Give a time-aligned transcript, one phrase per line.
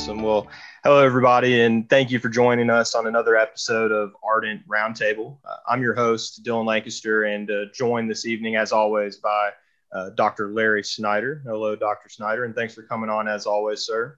[0.00, 0.22] Awesome.
[0.22, 0.46] Well,
[0.82, 5.36] hello, everybody, and thank you for joining us on another episode of Ardent Roundtable.
[5.44, 9.50] Uh, I'm your host, Dylan Lancaster, and uh, joined this evening, as always, by
[9.92, 10.52] uh, Dr.
[10.52, 11.42] Larry Snyder.
[11.44, 12.08] Hello, Dr.
[12.08, 14.16] Snyder, and thanks for coming on, as always, sir.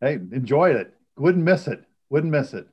[0.00, 0.94] Hey, enjoyed it.
[1.16, 1.82] Wouldn't miss it.
[2.10, 2.68] Wouldn't miss it.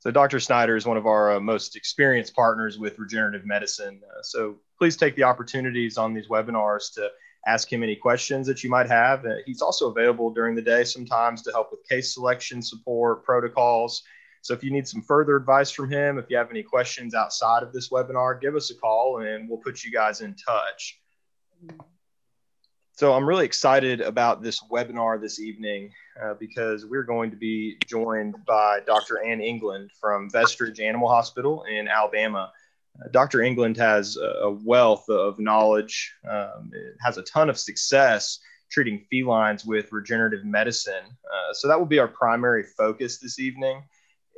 [0.00, 0.40] So, Dr.
[0.40, 4.00] Snyder is one of our uh, most experienced partners with regenerative medicine.
[4.04, 7.08] Uh, so, please take the opportunities on these webinars to
[7.46, 9.24] ask him any questions that you might have.
[9.24, 14.02] Uh, he's also available during the day sometimes to help with case selection support, protocols.
[14.42, 17.62] So if you need some further advice from him, if you have any questions outside
[17.62, 20.98] of this webinar, give us a call and we'll put you guys in touch.
[22.92, 25.90] So I'm really excited about this webinar this evening
[26.22, 29.24] uh, because we're going to be joined by Dr.
[29.24, 32.52] Ann England from Vestridge Animal Hospital in Alabama.
[33.12, 33.42] Dr.
[33.42, 38.38] England has a wealth of knowledge, um, has a ton of success
[38.70, 41.04] treating felines with regenerative medicine.
[41.04, 43.82] Uh, so that will be our primary focus this evening.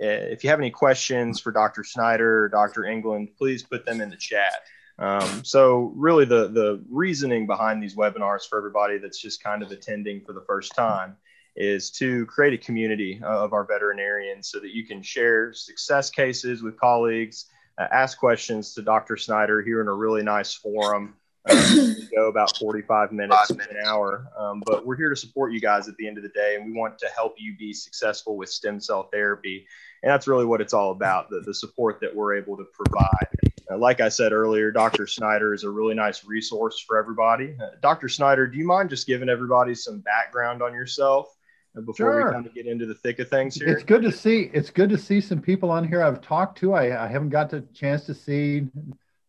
[0.02, 1.84] Uh, if you have any questions for Dr.
[1.84, 2.84] Snyder or Dr.
[2.84, 4.62] England, please put them in the chat.
[4.98, 9.70] Um, so really the, the reasoning behind these webinars for everybody that's just kind of
[9.70, 11.16] attending for the first time
[11.56, 16.62] is to create a community of our veterinarians so that you can share success cases
[16.62, 17.46] with colleagues,
[17.78, 19.16] uh, ask questions to Dr.
[19.16, 21.14] Snyder here in a really nice forum.
[21.48, 24.28] Uh, go about 45 minutes, an hour.
[24.38, 26.66] Um, but we're here to support you guys at the end of the day, and
[26.66, 29.66] we want to help you be successful with stem cell therapy.
[30.02, 33.28] And that's really what it's all about the, the support that we're able to provide.
[33.70, 35.06] Uh, like I said earlier, Dr.
[35.06, 37.54] Snyder is a really nice resource for everybody.
[37.60, 38.08] Uh, Dr.
[38.08, 41.34] Snyder, do you mind just giving everybody some background on yourself?
[41.74, 42.26] Before sure.
[42.26, 43.68] we kind of get into the thick of things here?
[43.68, 44.50] It's good to see.
[44.52, 46.74] It's good to see some people on here I've talked to.
[46.74, 48.68] I, I haven't got the chance to see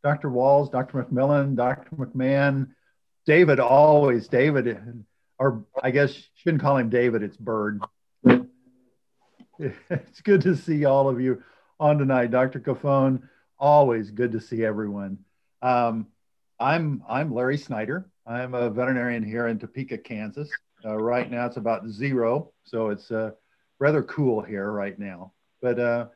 [0.03, 0.29] Dr.
[0.29, 1.03] Walls, Dr.
[1.03, 1.95] McMillan, Dr.
[1.95, 2.69] McMahon,
[3.25, 3.59] David.
[3.59, 5.05] Always David,
[5.39, 7.23] or I guess shouldn't call him David.
[7.23, 7.81] It's Bird.
[9.89, 11.43] It's good to see all of you
[11.79, 12.59] on tonight, Dr.
[12.59, 13.21] Cofone.
[13.59, 15.19] Always good to see everyone.
[15.61, 16.07] Um,
[16.59, 18.09] I'm I'm Larry Snyder.
[18.25, 20.49] I'm a veterinarian here in Topeka, Kansas.
[20.85, 23.31] Uh, right now it's about zero, so it's uh,
[23.79, 25.31] rather cool here right now.
[25.61, 26.07] But uh,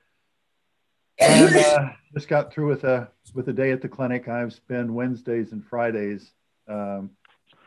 [1.21, 4.27] I uh, just got through with a with a day at the clinic.
[4.27, 6.31] I've spent Wednesdays and Fridays
[6.67, 7.11] um,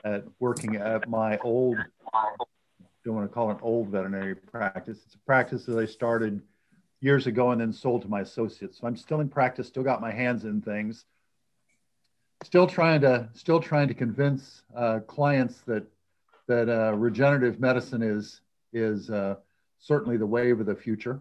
[0.05, 1.79] at working at my old
[3.05, 4.99] don't want to call it an old veterinary practice.
[5.07, 6.43] It's a practice that I started
[7.01, 8.79] years ago and then sold to my associates.
[8.79, 11.05] So I'm still in practice, still got my hands in things.
[12.45, 15.85] Still trying to still trying to convince uh, clients that
[16.51, 18.41] that uh, regenerative medicine is
[18.73, 19.37] is uh,
[19.79, 21.21] certainly the wave of the future.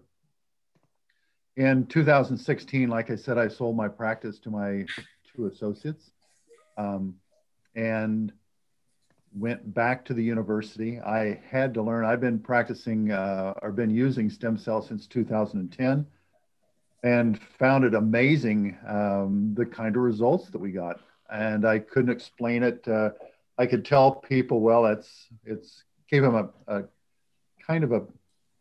[1.55, 4.85] In 2016, like I said, I sold my practice to my
[5.31, 6.09] two associates,
[6.77, 7.13] um,
[7.75, 8.33] and
[9.35, 10.99] went back to the university.
[10.99, 12.05] I had to learn.
[12.05, 16.07] I've been practicing uh, or been using stem cells since 2010,
[17.03, 21.01] and found it amazing um, the kind of results that we got.
[21.31, 23.11] And I couldn't explain it uh,
[23.59, 26.83] I could tell people, well, it's it's gave them a, a
[27.67, 28.03] kind of a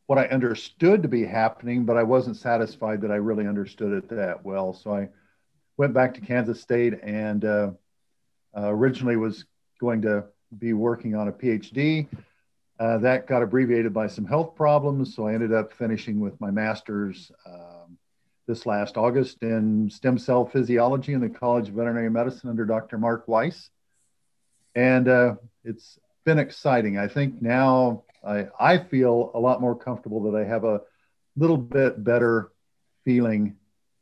[0.07, 4.09] what I understood to be happening, but I wasn't satisfied that I really understood it
[4.09, 4.73] that well.
[4.73, 5.09] So I
[5.77, 7.71] went back to Kansas State and uh,
[8.57, 9.45] uh, originally was
[9.81, 10.25] going to
[10.59, 12.09] be working on a PhD.
[12.81, 16.51] Uh, that got abbreviated by some health problems, so I ended up finishing with my
[16.51, 17.99] master's um,
[18.49, 22.99] this last August in stem cell physiology in the College of Veterinary Medicine under Dr.
[22.99, 23.71] Mark Weiss
[24.79, 25.35] and uh,
[25.65, 26.99] it's been exciting.
[26.99, 30.83] I think now I, I feel a lot more comfortable that I have a
[31.37, 32.53] little bit better
[33.05, 33.57] feeling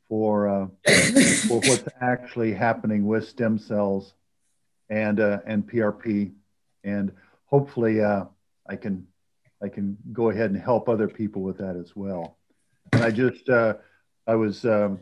[0.07, 0.67] for, uh,
[1.49, 4.13] for what's actually happening with stem cells
[4.91, 6.33] and uh, and PRP,
[6.85, 7.11] and
[7.47, 8.27] hopefully uh,
[8.69, 9.07] I can
[9.61, 12.37] I can go ahead and help other people with that as well.
[12.93, 13.75] And I just uh,
[14.29, 15.01] I was um,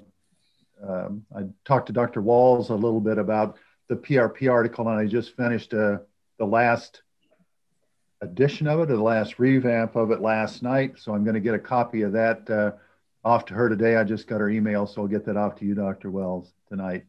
[0.83, 2.23] um, I talked to Dr.
[2.23, 3.59] Walls a little bit about
[3.89, 5.99] the PRP article, and I just finished uh,
[6.39, 7.03] the last
[8.21, 10.95] edition of it, or the last revamp of it last night.
[10.99, 12.73] So I'm going to get a copy of that uh,
[13.25, 13.97] off to her today.
[13.97, 16.11] I just got her email, so I'll get that off to you, Dr.
[16.11, 17.05] Wells, tonight,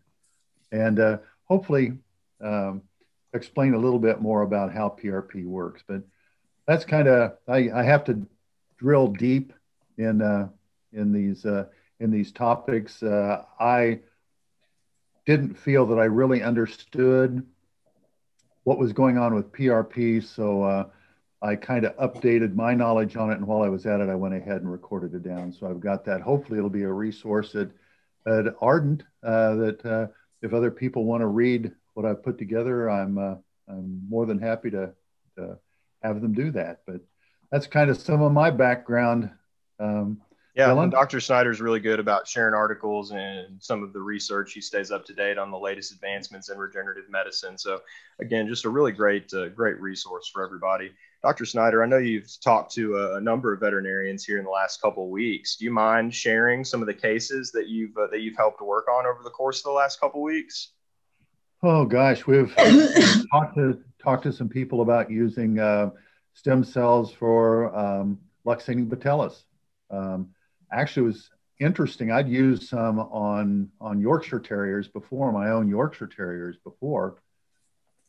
[0.72, 1.94] and uh, hopefully
[2.42, 2.82] um,
[3.34, 5.84] explain a little bit more about how PRP works.
[5.88, 6.02] But
[6.68, 8.26] that's kind of I, I, have to
[8.78, 9.54] drill deep
[9.98, 10.50] in uh,
[10.94, 11.66] in these uh,
[12.00, 13.02] in these topics.
[13.04, 14.00] Uh, I
[15.26, 17.46] didn't feel that I really understood
[18.64, 20.24] what was going on with PRP.
[20.24, 20.86] So uh,
[21.42, 23.36] I kind of updated my knowledge on it.
[23.36, 25.52] And while I was at it, I went ahead and recorded it down.
[25.52, 26.22] So I've got that.
[26.22, 27.70] Hopefully, it'll be a resource at,
[28.28, 30.08] at Ardent uh, that uh,
[30.42, 33.36] if other people want to read what I've put together, I'm, uh,
[33.68, 34.92] I'm more than happy to,
[35.38, 35.58] to
[36.02, 36.82] have them do that.
[36.86, 37.02] But
[37.52, 39.30] that's kind of some of my background.
[39.80, 40.22] Um,
[40.56, 40.90] yeah, Dylan?
[40.90, 41.20] Dr.
[41.20, 44.54] Snyder's really good about sharing articles and some of the research.
[44.54, 47.58] He stays up to date on the latest advancements in regenerative medicine.
[47.58, 47.82] So,
[48.20, 50.92] again, just a really great, uh, great resource for everybody.
[51.22, 51.44] Dr.
[51.44, 54.82] Snyder, I know you've talked to a, a, number of veterinarians here in the last
[54.82, 55.58] couple of weeks.
[55.58, 58.88] Do you mind sharing some of the cases that you've uh, that you've helped work
[58.88, 60.74] on over the course of the last couple of weeks?
[61.64, 62.56] Oh gosh, we've
[63.32, 65.90] talked to talked to some people about using uh,
[66.34, 69.44] stem cells for um, luxating patellas.
[69.90, 70.30] Um,
[70.76, 71.30] actually was
[71.60, 72.12] interesting.
[72.12, 77.22] I'd used some on on Yorkshire Terriers before, my own Yorkshire Terriers before,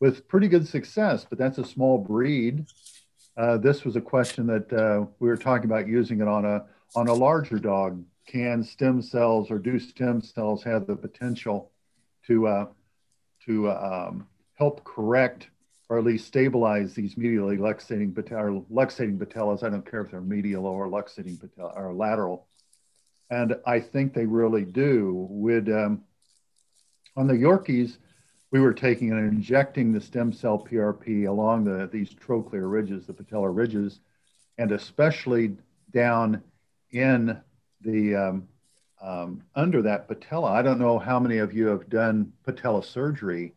[0.00, 1.26] with pretty good success.
[1.28, 2.66] But that's a small breed.
[3.36, 6.64] Uh, this was a question that uh, we were talking about using it on a
[6.94, 8.02] on a larger dog.
[8.26, 11.70] Can stem cells or do stem cells have the potential
[12.26, 12.66] to uh,
[13.44, 15.48] to um, help correct
[15.88, 19.62] or at least stabilize these medially luxating, or luxating patellas.
[19.62, 22.45] I don't care if they're medial or luxating patella or lateral.
[23.30, 25.26] And I think they really do.
[25.30, 26.02] With um,
[27.16, 27.98] on the Yorkies,
[28.50, 33.12] we were taking and injecting the stem cell PRP along the these trochlear ridges, the
[33.12, 34.00] patellar ridges,
[34.58, 35.56] and especially
[35.92, 36.42] down
[36.92, 37.40] in
[37.80, 38.48] the um,
[39.02, 40.52] um, under that patella.
[40.52, 43.54] I don't know how many of you have done patella surgery,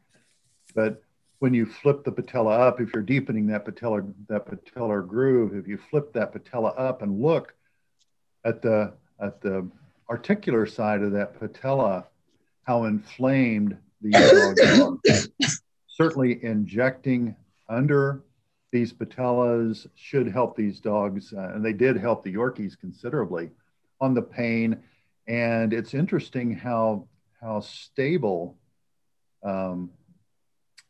[0.75, 1.01] but
[1.39, 5.67] when you flip the patella up, if you're deepening that patella that patellar groove, if
[5.67, 7.53] you flip that patella up and look
[8.43, 9.69] at the at the
[10.09, 12.05] articular side of that patella,
[12.63, 14.97] how inflamed these dogs are.
[15.87, 17.35] Certainly, injecting
[17.67, 18.23] under
[18.71, 23.49] these patellas should help these dogs, uh, and they did help the Yorkies considerably
[23.99, 24.77] on the pain.
[25.27, 27.07] And it's interesting how
[27.41, 28.57] how stable
[29.43, 29.91] um,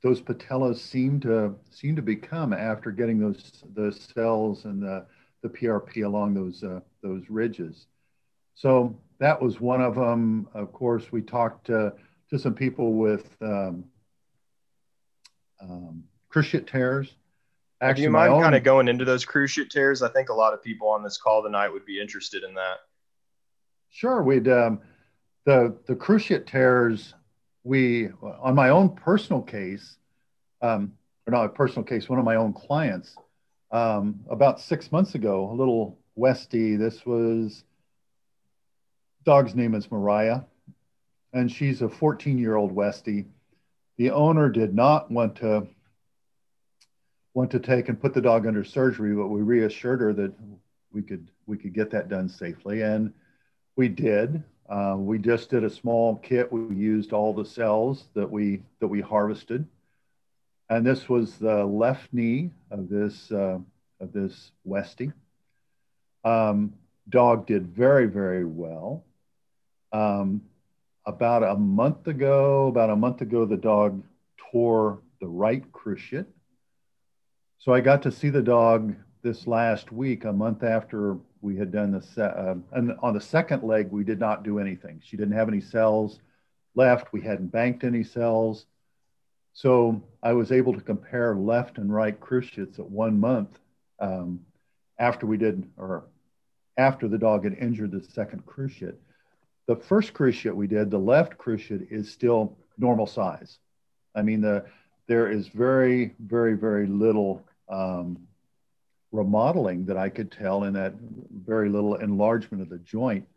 [0.02, 5.06] those patellas seem to seem to become after getting those the cells and the
[5.42, 7.88] the PRP along those uh, those ridges.
[8.60, 10.46] So that was one of them.
[10.54, 11.94] Of course, we talked to,
[12.30, 13.86] to some people with um,
[15.62, 17.16] um, cruciate tears.
[17.80, 20.02] Actually, Do you mind own, kind of going into those cruciate tears?
[20.02, 22.80] I think a lot of people on this call tonight would be interested in that.
[23.92, 24.82] Sure, we'd um,
[25.46, 27.14] the the cruciate tears.
[27.64, 28.10] We
[28.42, 29.96] on my own personal case,
[30.62, 30.92] um,
[31.26, 33.16] or not a personal case, one of my own clients.
[33.72, 36.78] Um, about six months ago, a little Westie.
[36.78, 37.64] This was
[39.25, 40.42] dog's name is Mariah,
[41.33, 43.25] and she's a 14 year old Westie.
[43.98, 45.68] The owner did not want to
[47.33, 50.33] want to take and put the dog under surgery, but we reassured her that
[50.92, 53.13] we could we could get that done safely, and
[53.75, 54.44] we did.
[54.69, 56.51] Uh, we just did a small kit.
[56.51, 59.68] We used all the cells that we that we harvested,
[60.69, 63.60] and this was the left knee of this uh,
[64.00, 65.13] of this Westie.
[66.24, 66.74] Um,
[67.10, 69.04] dog did very very well.
[69.91, 70.41] Um,
[71.06, 74.03] about a month ago, about a month ago, the dog
[74.51, 76.27] tore the right cruciate.
[77.57, 81.71] So I got to see the dog this last week, a month after we had
[81.71, 85.01] done the se- uh, and on the second leg we did not do anything.
[85.03, 86.19] She didn't have any cells
[86.75, 87.12] left.
[87.12, 88.65] We hadn't banked any cells.
[89.53, 93.59] So I was able to compare left and right cruciates at one month
[94.00, 94.41] um,
[94.98, 96.03] after we did, or
[96.77, 98.96] after the dog had injured the second cruciate.
[99.70, 103.60] The first cruciate we did, the left cruciate is still normal size.
[104.16, 104.66] I mean, the,
[105.06, 108.18] there is very, very, very little um,
[109.12, 110.96] remodeling that I could tell in that
[111.32, 113.28] very little enlargement of the joint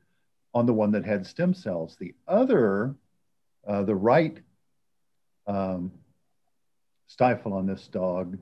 [0.54, 1.98] on the one that had stem cells.
[2.00, 2.94] The other,
[3.66, 4.38] uh, the right
[5.46, 5.92] um,
[7.08, 8.38] stifle on this dog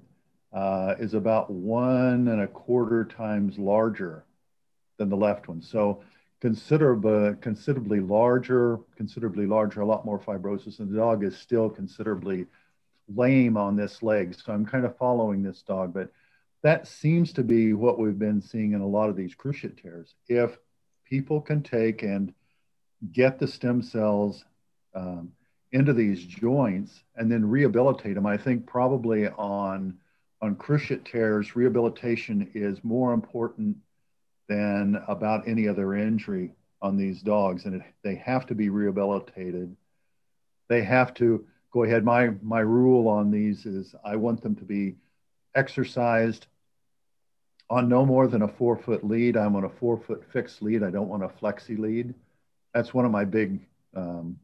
[0.53, 4.25] uh, is about one and a quarter times larger
[4.97, 5.61] than the left one.
[5.61, 6.05] So
[6.41, 12.47] considerably, considerably larger, considerably larger, a lot more fibrosis, and the dog is still considerably
[13.15, 14.35] lame on this leg.
[14.35, 16.11] So I'm kind of following this dog, but
[16.63, 20.15] that seems to be what we've been seeing in a lot of these cruciate tears.
[20.29, 20.59] If
[21.05, 22.33] people can take and
[23.13, 24.45] get the stem cells
[24.95, 25.33] um,
[25.73, 29.99] into these joints and then rehabilitate them, I think probably on
[30.43, 33.77] on cruciate tears, rehabilitation is more important
[34.50, 36.50] than about any other injury
[36.83, 39.76] on these dogs, and it, they have to be rehabilitated.
[40.69, 42.04] They have to go ahead.
[42.04, 44.97] My my rule on these is I want them to be
[45.54, 46.49] exercised
[47.71, 49.37] on no more than a four foot lead.
[49.37, 50.83] I'm on a four foot fixed lead.
[50.83, 52.12] I don't want a flexi lead.
[52.75, 53.61] That's one of my big
[53.95, 54.37] um,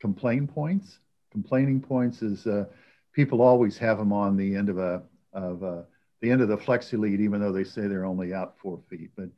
[0.00, 1.00] complaint points.
[1.32, 2.66] Complaining points is uh,
[3.12, 5.02] people always have them on the end of a
[5.32, 5.84] of a
[6.20, 9.10] the end of the flexi lead, even though they say they're only out four feet.
[9.16, 9.28] But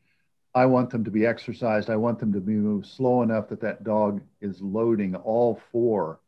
[0.55, 1.91] I want them to be exercised.
[1.91, 6.21] I want them to be moved slow enough that that dog is loading all four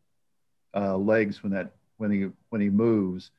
[0.75, 3.31] uh, legs when that when he when he moves,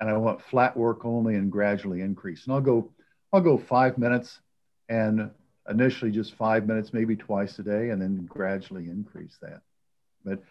[0.00, 2.44] and I want flat work only and gradually increase.
[2.44, 2.90] And I'll go
[3.32, 4.40] I'll go five minutes,
[4.88, 5.30] and
[5.68, 9.60] initially just five minutes, maybe twice a day, and then gradually increase that.
[10.24, 10.42] But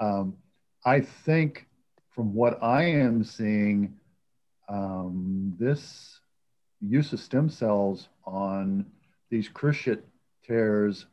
[0.00, 0.36] um,
[0.84, 1.66] I think
[2.14, 3.98] from what I am seeing,
[4.68, 6.20] um, this
[6.80, 8.86] use of stem cells on
[9.30, 10.02] these cruciate
[10.46, 11.06] tears,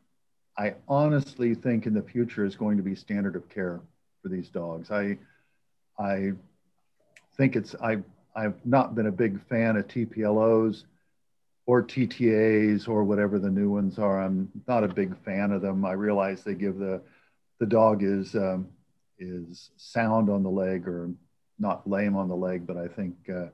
[0.57, 3.79] I honestly think in the future is going to be standard of care
[4.21, 4.91] for these dogs.
[4.91, 5.17] I,
[5.97, 6.33] I
[7.37, 7.99] think it's I
[8.35, 10.83] I've not been a big fan of TPLOs
[11.65, 14.21] or TTAs or whatever the new ones are.
[14.21, 15.85] I'm not a big fan of them.
[15.85, 17.01] I realize they give the
[17.59, 18.67] the dog is um,
[19.17, 21.09] is sound on the leg or
[21.59, 23.47] not lame on the leg, but I think uh,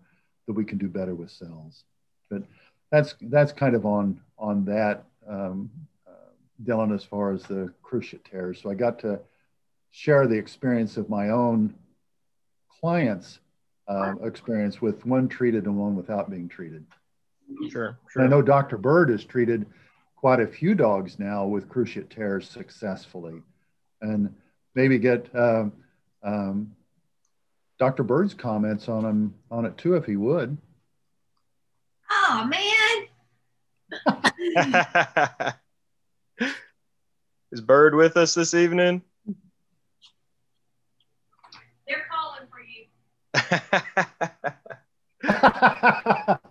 [0.47, 1.83] that we can do better with cells.
[2.29, 2.43] But
[2.91, 5.69] that's that's kind of on on that, um,
[6.07, 6.31] uh,
[6.63, 8.61] Dylan, as far as the cruciate tears.
[8.61, 9.19] So I got to
[9.91, 11.73] share the experience of my own
[12.79, 13.39] clients'
[13.87, 16.85] uh, experience with one treated and one without being treated.
[17.69, 18.23] Sure, sure.
[18.23, 18.77] I know Dr.
[18.77, 19.65] Bird has treated
[20.15, 23.41] quite a few dogs now with cruciate tears successfully,
[24.01, 24.33] and
[24.73, 25.71] maybe get um,
[26.23, 26.75] um,
[27.77, 28.03] Dr.
[28.03, 30.57] Bird's comments on him on it too, if he would.
[32.09, 33.07] Oh man.
[37.51, 39.01] Is Bird with us this evening?
[41.87, 42.85] They're calling for you.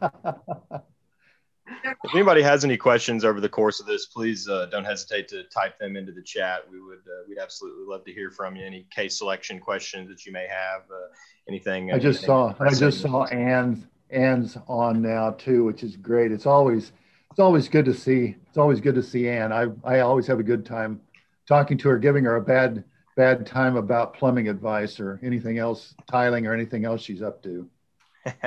[2.15, 5.43] if anybody has any questions over the course of this, please uh, don't hesitate to
[5.45, 6.61] type them into the chat.
[6.71, 8.65] We would uh, we'd absolutely love to hear from you.
[8.65, 11.09] Any case selection questions that you may have, uh,
[11.49, 11.91] anything.
[11.93, 16.31] I just anything saw I just saw Ann's Ann's on now too, which is great.
[16.31, 16.93] It's always
[17.33, 18.37] it's always good to see.
[18.49, 19.53] It's always good to see Ann.
[19.53, 21.01] I I always have a good time
[21.49, 22.85] talking to her, giving her a bad
[23.17, 27.69] bad time about plumbing advice or anything else, tiling or anything else she's up to.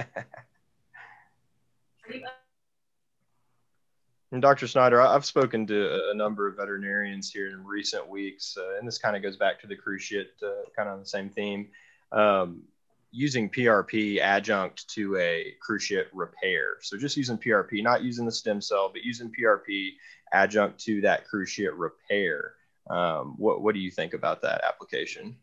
[4.31, 4.67] And Dr.
[4.67, 8.97] Snyder, I've spoken to a number of veterinarians here in recent weeks, uh, and this
[8.97, 11.69] kind of goes back to the cruciate, uh, kind of on the same theme.
[12.11, 12.63] Um,
[13.11, 16.77] using PRP adjunct to a cruciate repair.
[16.81, 19.91] So just using PRP, not using the stem cell, but using PRP
[20.33, 22.55] adjunct to that cruciate repair.
[22.89, 25.37] Um, what what do you think about that application?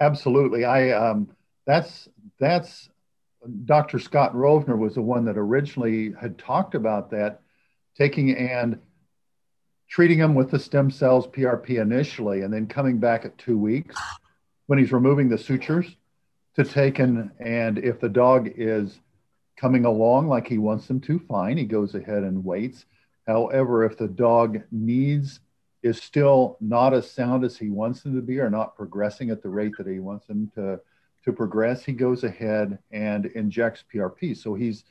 [0.00, 1.28] Absolutely, I um,
[1.66, 2.08] that's
[2.38, 2.88] that's
[3.66, 3.98] Dr.
[3.98, 7.41] Scott Rovner was the one that originally had talked about that
[7.96, 8.78] taking and
[9.88, 13.96] treating him with the stem cells PRP initially, and then coming back at two weeks
[14.66, 15.96] when he's removing the sutures
[16.56, 19.00] to take and, and if the dog is
[19.56, 22.86] coming along like he wants them to, fine, he goes ahead and waits.
[23.26, 25.40] However, if the dog needs
[25.82, 29.42] is still not as sound as he wants them to be or not progressing at
[29.42, 30.80] the rate that he wants them to,
[31.24, 34.36] to progress, he goes ahead and injects PRP.
[34.36, 34.84] So he's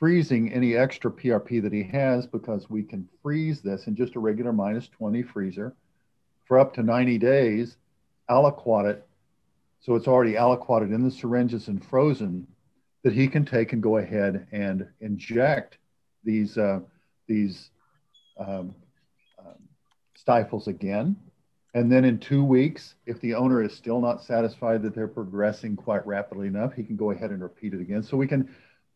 [0.00, 4.18] freezing any extra PRP that he has because we can freeze this in just a
[4.18, 5.76] regular minus 20 freezer
[6.46, 7.76] for up to 90 days,
[8.28, 9.06] aliquot it.
[9.80, 12.46] So it's already aliquoted in the syringes and frozen
[13.04, 15.76] that he can take and go ahead and inject
[16.24, 16.80] these, uh,
[17.28, 17.70] these
[18.38, 18.74] um,
[19.38, 19.68] um,
[20.16, 21.14] stifles again.
[21.74, 25.76] And then in two weeks, if the owner is still not satisfied that they're progressing
[25.76, 28.02] quite rapidly enough, he can go ahead and repeat it again.
[28.02, 28.48] So we can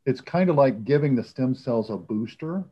[0.07, 2.65] it's kind of like giving the stem cells a booster.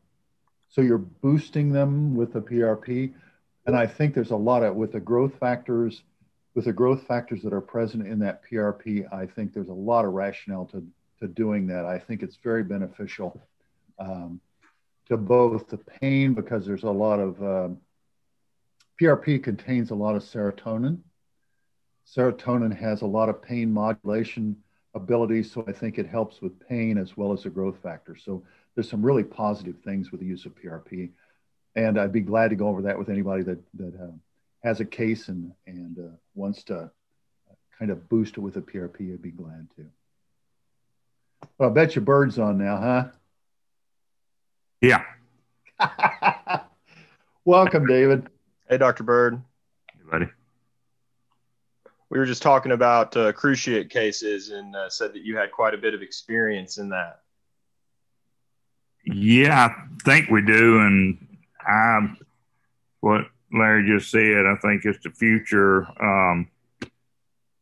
[0.69, 3.13] So you're boosting them with the PRP.
[3.65, 6.03] And I think there's a lot of, with the growth factors,
[6.53, 10.05] with the growth factors that are present in that PRP, I think there's a lot
[10.05, 10.85] of rationale to,
[11.19, 11.85] to doing that.
[11.85, 13.41] I think it's very beneficial
[13.99, 14.39] um,
[15.07, 17.77] to both the pain because there's a lot of, um,
[19.01, 20.99] PRP contains a lot of serotonin.
[22.15, 24.57] Serotonin has a lot of pain modulation
[24.93, 25.51] abilities.
[25.51, 28.15] So I think it helps with pain as well as the growth factor.
[28.15, 28.43] So
[28.75, 31.11] there's some really positive things with the use of PRP.
[31.75, 34.11] And I'd be glad to go over that with anybody that, that uh,
[34.63, 36.91] has a case and, and uh, wants to
[37.79, 39.13] kind of boost it with a PRP.
[39.13, 39.85] I'd be glad to.
[41.57, 43.05] Well, I bet your bird's on now, huh?
[44.81, 45.03] Yeah.
[47.45, 48.27] Welcome, David.
[48.69, 49.03] Hey, Dr.
[49.03, 49.41] Bird.
[49.91, 50.27] Hey, buddy
[52.13, 55.73] we were just talking about uh, cruciate cases and uh, said that you had quite
[55.73, 57.21] a bit of experience in that.
[59.03, 62.15] Yeah, I think we do, and I
[62.99, 64.45] what Larry just said.
[64.45, 65.87] I think it's the future.
[65.99, 66.51] Um,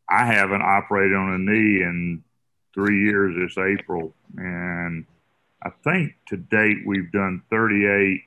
[0.09, 2.21] I haven't operated on a knee in
[2.73, 5.05] three years this April, and
[5.63, 8.21] I think to date we've done 38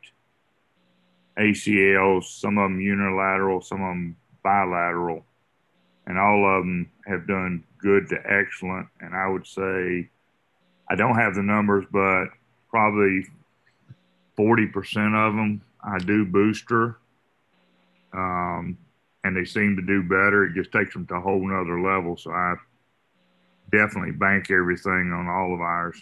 [1.38, 5.26] ACLs, some of them unilateral, some of them bilateral,
[6.06, 8.88] and all of them have done good to excellent.
[9.00, 10.08] And I would say,
[10.88, 12.26] I don't have the numbers, but
[12.68, 13.26] probably
[14.38, 16.98] 40% of them I do booster.
[18.12, 18.78] Um,
[19.24, 20.44] and they seem to do better.
[20.44, 22.16] It just takes them to a whole nother level.
[22.16, 22.54] So I
[23.72, 26.00] definitely bank everything on all of ours.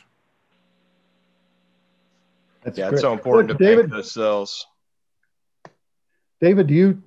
[2.62, 2.94] That's yeah, great.
[2.94, 4.66] it's so important Look, to David, bank those cells.
[6.40, 7.02] David, do you?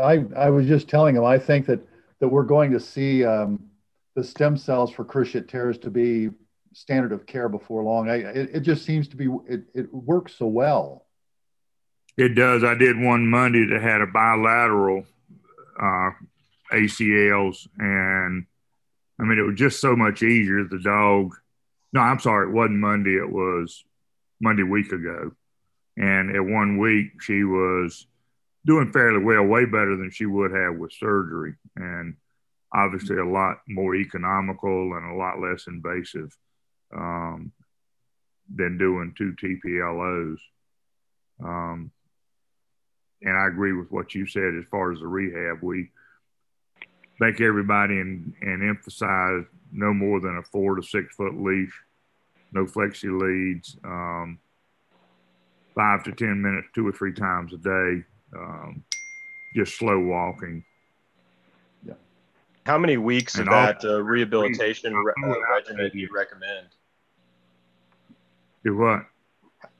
[0.00, 1.80] I I was just telling him I think that
[2.22, 3.60] that we're going to see um,
[4.14, 6.30] the stem cells for cruciate tears to be
[6.72, 8.08] standard of care before long.
[8.08, 11.04] I, it, it just seems to be it, it works so well.
[12.16, 12.62] It does.
[12.62, 15.04] I did one Monday that had a bilateral
[15.76, 16.10] uh,
[16.72, 18.46] ACLs, and
[19.18, 20.62] I mean it was just so much easier.
[20.62, 21.34] The dog.
[21.92, 23.16] No, I'm sorry, it wasn't Monday.
[23.16, 23.82] It was
[24.40, 25.32] Monday week ago,
[25.96, 28.06] and at one week she was
[28.64, 32.16] doing fairly well, way better than she would have with surgery, and
[32.72, 36.36] obviously a lot more economical and a lot less invasive
[36.96, 37.52] um,
[38.54, 40.38] than doing two TPLOs.
[41.42, 41.90] Um,
[43.22, 45.62] and I agree with what you said as far as the rehab.
[45.62, 45.90] We
[47.18, 51.72] thank everybody and, and emphasize no more than a four to six foot leash,
[52.52, 54.38] no flexi leads, um,
[55.74, 58.04] five to 10 minutes, two or three times a day,
[58.36, 58.84] um,
[59.54, 60.64] just slow walking.
[61.84, 61.94] Yeah.
[62.64, 66.68] How many weeks and of that uh, rehabilitation re- uh, regimen do you recommend?
[68.64, 69.06] Do what?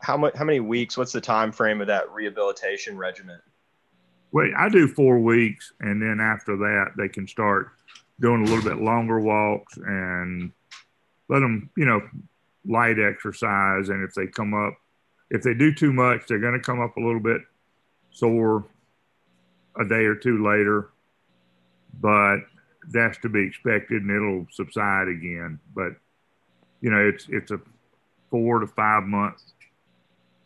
[0.00, 0.35] How much?
[0.37, 0.97] How many weeks?
[0.97, 3.40] What's the time frame of that rehabilitation regimen?
[4.32, 7.68] Well, I do four weeks, and then after that, they can start
[8.21, 10.50] doing a little bit longer walks and
[11.28, 12.00] let them, you know,
[12.64, 13.90] light exercise.
[13.90, 14.75] And if they come up,
[15.30, 17.43] if they do too much, they're going to come up a little bit
[18.13, 18.65] sore
[19.79, 20.91] a day or two later,
[22.01, 22.39] but
[22.91, 25.59] that's to be expected, and it'll subside again.
[25.75, 25.93] But
[26.81, 27.61] you know, it's it's a
[28.31, 29.43] four to five month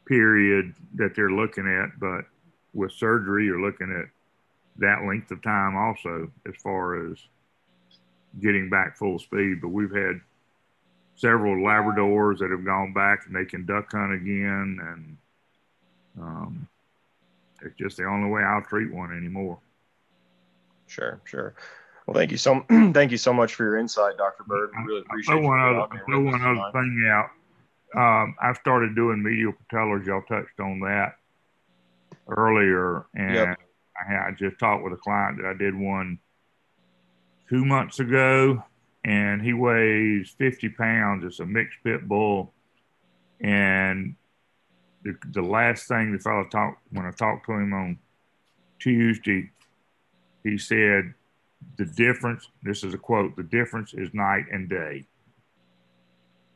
[0.06, 2.24] period that they're looking at, but
[2.74, 4.06] with surgery, you're looking at
[4.78, 7.18] that length of time also as far as
[8.40, 9.60] getting back full speed.
[9.60, 10.20] But we've had
[11.16, 15.16] several Labradors that have gone back and they can duck hunt again, and
[16.20, 16.68] um,
[17.62, 19.58] it's just the only way I'll treat one anymore.
[20.86, 21.54] Sure, sure.
[22.06, 24.70] Well, thank you so thank you so much for your insight, Doctor Bird.
[24.78, 25.34] We really appreciate.
[25.34, 27.30] Throw one other, throw one other thing out
[27.94, 30.06] um, I've started doing medial patellars.
[30.06, 31.16] Y'all touched on that
[32.28, 33.58] earlier, and yep.
[34.08, 36.18] I, I just talked with a client that I did one
[37.48, 38.62] two months ago,
[39.04, 41.24] and he weighs 50 pounds.
[41.24, 42.52] It's a mixed pit bull,
[43.40, 44.16] and
[45.06, 47.98] the, the last thing the fellow talked when I talked to him on
[48.78, 49.50] Tuesday,
[50.44, 51.14] he said
[51.78, 52.48] the difference.
[52.62, 55.06] This is a quote: "The difference is night and day."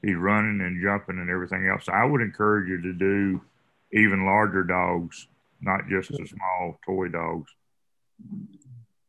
[0.03, 1.87] he's running and jumping and everything else.
[1.87, 3.41] So I would encourage you to do
[3.93, 5.29] even larger dogs,
[5.61, 7.51] not just the small toy dogs.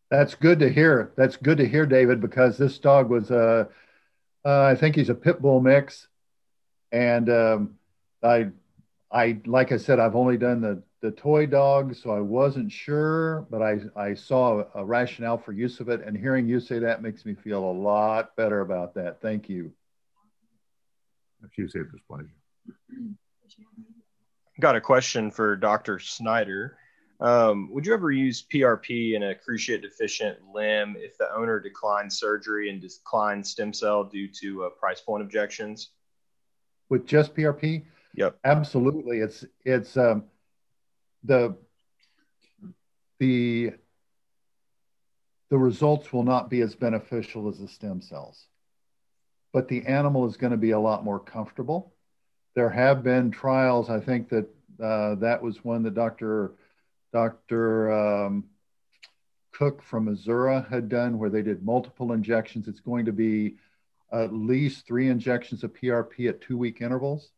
[0.10, 1.12] That's good to hear.
[1.16, 3.70] That's good to hear, David, because this dog was a,
[4.46, 6.08] uh, uh, I think he's a pit bull mix,
[6.92, 7.76] and um,
[8.24, 8.48] I,
[9.12, 13.48] I like I said, I've only done the the toy dog, so I wasn't sure,
[13.50, 16.80] but I I saw a, a rationale for use of it, and hearing you say
[16.80, 19.22] that makes me feel a lot better about that.
[19.22, 19.74] Thank you.
[21.54, 22.30] She said it was pleasure.
[24.60, 25.98] Got a question for Dr.
[25.98, 26.78] Snyder.
[27.20, 32.14] Um, would you ever use PRP in a cruciate deficient limb if the owner declined
[32.14, 35.92] surgery and declined stem cell due to uh, price point objections?
[36.90, 37.84] With just PRP?
[38.16, 38.38] Yep.
[38.44, 39.20] Absolutely.
[39.20, 40.26] It's it's um,
[41.24, 41.56] the
[43.20, 43.72] the
[45.50, 48.48] the results will not be as beneficial as the stem cells
[49.54, 51.94] but the animal is going to be a lot more comfortable.
[52.56, 53.90] There have been trials.
[53.90, 54.48] I think that
[54.82, 56.54] uh, that was one that Dr.
[57.14, 57.92] Dr.
[57.92, 58.46] Um,
[59.52, 62.68] Cook from Missouri had done, where they did multiple injections.
[62.68, 63.58] It's going to be
[64.12, 67.32] at least three injections of PRP at two-week intervals,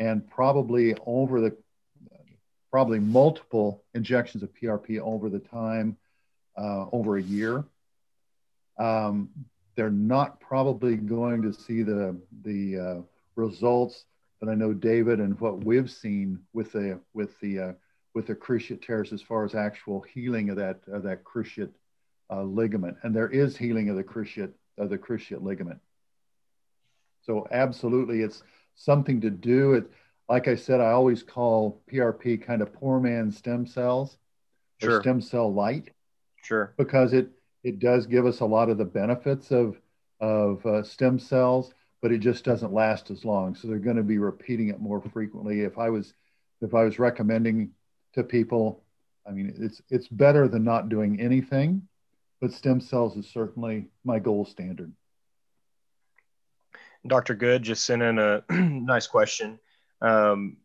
[0.00, 1.56] and probably over the
[2.72, 5.96] probably multiple injections of PRP over the time
[6.56, 7.64] uh, over a year.
[8.78, 9.28] Um,
[9.76, 13.02] they're not probably going to see the the uh,
[13.36, 14.04] results
[14.40, 17.72] that I know David and what we've seen with the with the uh,
[18.14, 21.72] with the cruciate tears as far as actual healing of that of that cruciate
[22.30, 25.80] uh, ligament, and there is healing of the cruciate of the cruciate ligament.
[27.22, 28.42] So absolutely, it's
[28.74, 29.74] something to do.
[29.74, 29.90] It,
[30.28, 34.16] like I said, I always call PRP kind of poor man stem cells
[34.80, 34.98] Sure.
[34.98, 35.90] or stem cell light
[36.42, 36.72] Sure.
[36.78, 37.30] because it
[37.62, 39.78] it does give us a lot of the benefits of
[40.20, 43.54] of uh, stem cells, but it just doesn't last as long.
[43.54, 45.60] So they're going to be repeating it more frequently.
[45.62, 46.14] If I was
[46.62, 47.70] if I was recommending
[48.14, 48.82] to people,
[49.26, 51.86] I mean, it's it's better than not doing anything,
[52.40, 54.92] but stem cells is certainly my gold standard.
[57.06, 57.34] Dr.
[57.34, 59.58] Good just sent in a nice question.
[60.02, 60.58] Um,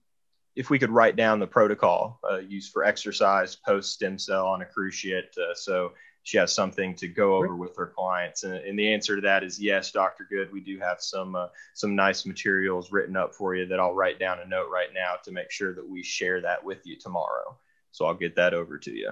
[0.55, 4.61] if we could write down the protocol uh, used for exercise post stem cell on
[4.61, 5.91] a cruciate, uh, so
[6.23, 9.43] she has something to go over with her clients, and, and, the answer to that
[9.43, 10.25] is yes, Dr.
[10.27, 10.51] Good.
[10.51, 14.17] We do have some uh, some nice materials written up for you that I'll write
[14.17, 17.57] down a note right now to make sure that we share that with you tomorrow.
[17.91, 19.11] So I'll get that over to you.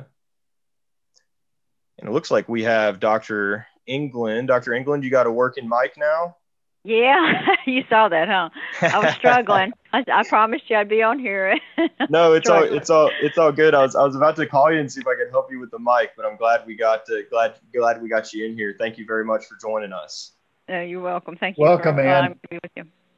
[1.99, 3.67] And it looks like we have Dr.
[3.85, 4.47] England.
[4.47, 4.73] Dr.
[4.73, 6.35] England, you got a working mic now?
[6.83, 8.49] Yeah, you saw that, huh?
[8.81, 9.71] I was struggling.
[9.93, 11.57] I, I, promised you I'd be on here.
[12.09, 13.73] no, it's all it's all it's all good.
[13.73, 15.59] I was I was about to call you and see if I could help you
[15.59, 18.55] with the mic, but I'm glad we got to, glad glad we got you in
[18.55, 18.75] here.
[18.77, 20.33] Thank you very much for joining us.
[20.69, 21.37] Uh, you're welcome.
[21.37, 21.63] Thank you.
[21.63, 22.37] Welcome, man.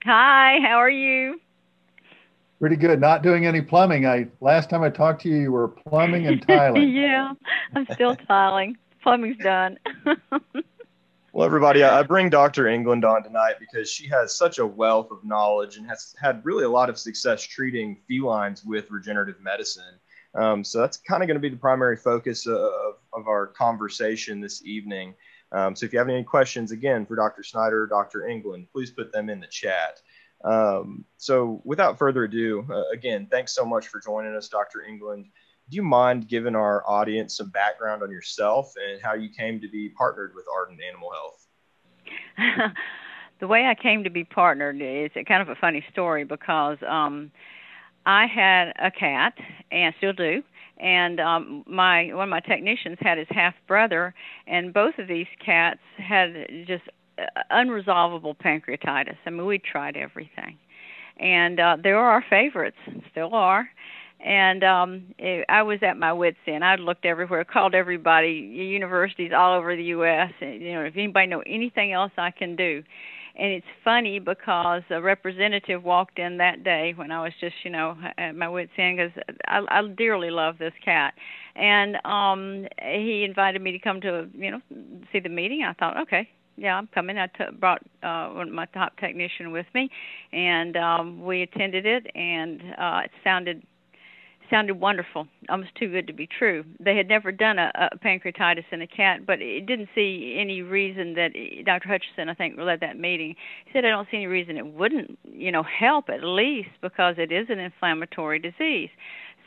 [0.03, 1.39] Hi, how are you?
[2.59, 2.99] Pretty good.
[2.99, 4.05] Not doing any plumbing.
[4.05, 6.89] I last time I talked to you, you were plumbing and tiling.
[6.89, 7.33] yeah,
[7.73, 8.77] I'm still tiling.
[9.01, 9.79] Plumbing's done.
[11.35, 12.69] Well, everybody, I bring Dr.
[12.69, 16.63] England on tonight because she has such a wealth of knowledge and has had really
[16.63, 19.99] a lot of success treating felines with regenerative medicine.
[20.33, 24.39] Um, so that's kind of going to be the primary focus of, of our conversation
[24.39, 25.13] this evening.
[25.51, 27.43] Um, so if you have any questions, again, for Dr.
[27.43, 28.29] Snyder or Dr.
[28.29, 29.99] England, please put them in the chat.
[30.45, 34.83] Um, so without further ado, uh, again, thanks so much for joining us, Dr.
[34.83, 35.25] England
[35.69, 39.67] do you mind giving our audience some background on yourself and how you came to
[39.67, 41.47] be partnered with Ardent Animal Health?
[43.39, 47.31] the way I came to be partnered is kind of a funny story because um,
[48.05, 49.33] I had a cat
[49.71, 50.43] and still do.
[50.77, 54.13] And um, my one of my technicians had his half brother,
[54.45, 56.33] and both of these cats had
[56.67, 56.83] just
[57.17, 59.15] uh, unresolvable pancreatitis.
[59.25, 60.57] I mean, we tried everything,
[61.17, 62.75] and uh, they were our favorites,
[63.09, 63.69] still are
[64.25, 65.03] and um
[65.47, 66.65] I was at my wits end.
[66.65, 70.31] I looked everywhere, called everybody, universities all over the U.S.
[70.41, 72.83] And, you know, if anybody know anything else I can do.
[73.37, 77.69] And it's funny because a representative walked in that day when I was just, you
[77.69, 81.13] know, at my wits end because I, I dearly love this cat,
[81.55, 84.61] and um he invited me to come to, you know,
[85.11, 85.63] see the meeting.
[85.63, 87.17] I thought, okay, yeah, I'm coming.
[87.17, 89.89] I t- brought uh, one of my top technician with me,
[90.31, 93.61] and um, we attended it, and uh, it sounded
[94.49, 96.63] sounded wonderful, almost too good to be true.
[96.79, 100.61] They had never done a, a pancreatitis in a cat, but it didn't see any
[100.61, 101.31] reason that
[101.65, 101.87] Dr.
[101.87, 103.35] Hutchison, I think, led that meeting.
[103.65, 107.15] He said, "I don't see any reason it wouldn't, you know, help at least because
[107.17, 108.89] it is an inflammatory disease."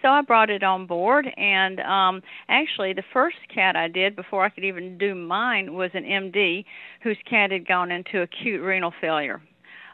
[0.02, 4.44] So I brought it on board, and um, actually, the first cat I did before
[4.44, 6.64] I could even do mine was an MD
[7.02, 9.42] whose cat had gone into acute renal failure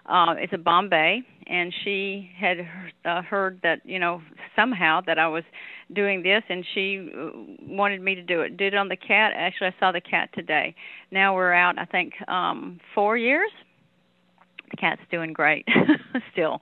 [0.06, 2.58] uh, it's a Bombay, and she had
[3.04, 4.22] uh, heard that you know
[4.54, 5.44] somehow that I was
[5.92, 7.30] doing this, and she uh,
[7.62, 8.56] wanted me to do it.
[8.56, 9.32] Did it on the cat.
[9.34, 10.74] Actually, I saw the cat today.
[11.10, 11.78] Now we're out.
[11.78, 13.50] I think um, four years.
[14.70, 15.66] The cat's doing great
[16.32, 16.60] still.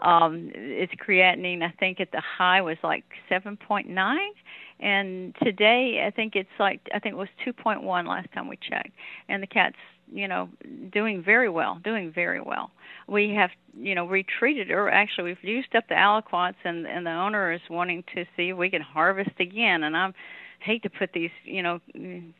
[0.00, 4.16] Um, its creatinine, I think at the high was like 7.9,
[4.80, 8.90] and today I think it's like I think it was 2.1 last time we checked,
[9.28, 9.76] and the cat's
[10.12, 10.48] you know
[10.92, 12.70] doing very well doing very well.
[13.08, 17.10] We have you know retreated or actually we've used up the aliquots and and the
[17.10, 19.82] owner is wanting to see if we can harvest again.
[19.82, 20.14] And i'm
[20.64, 21.78] hate to put these you know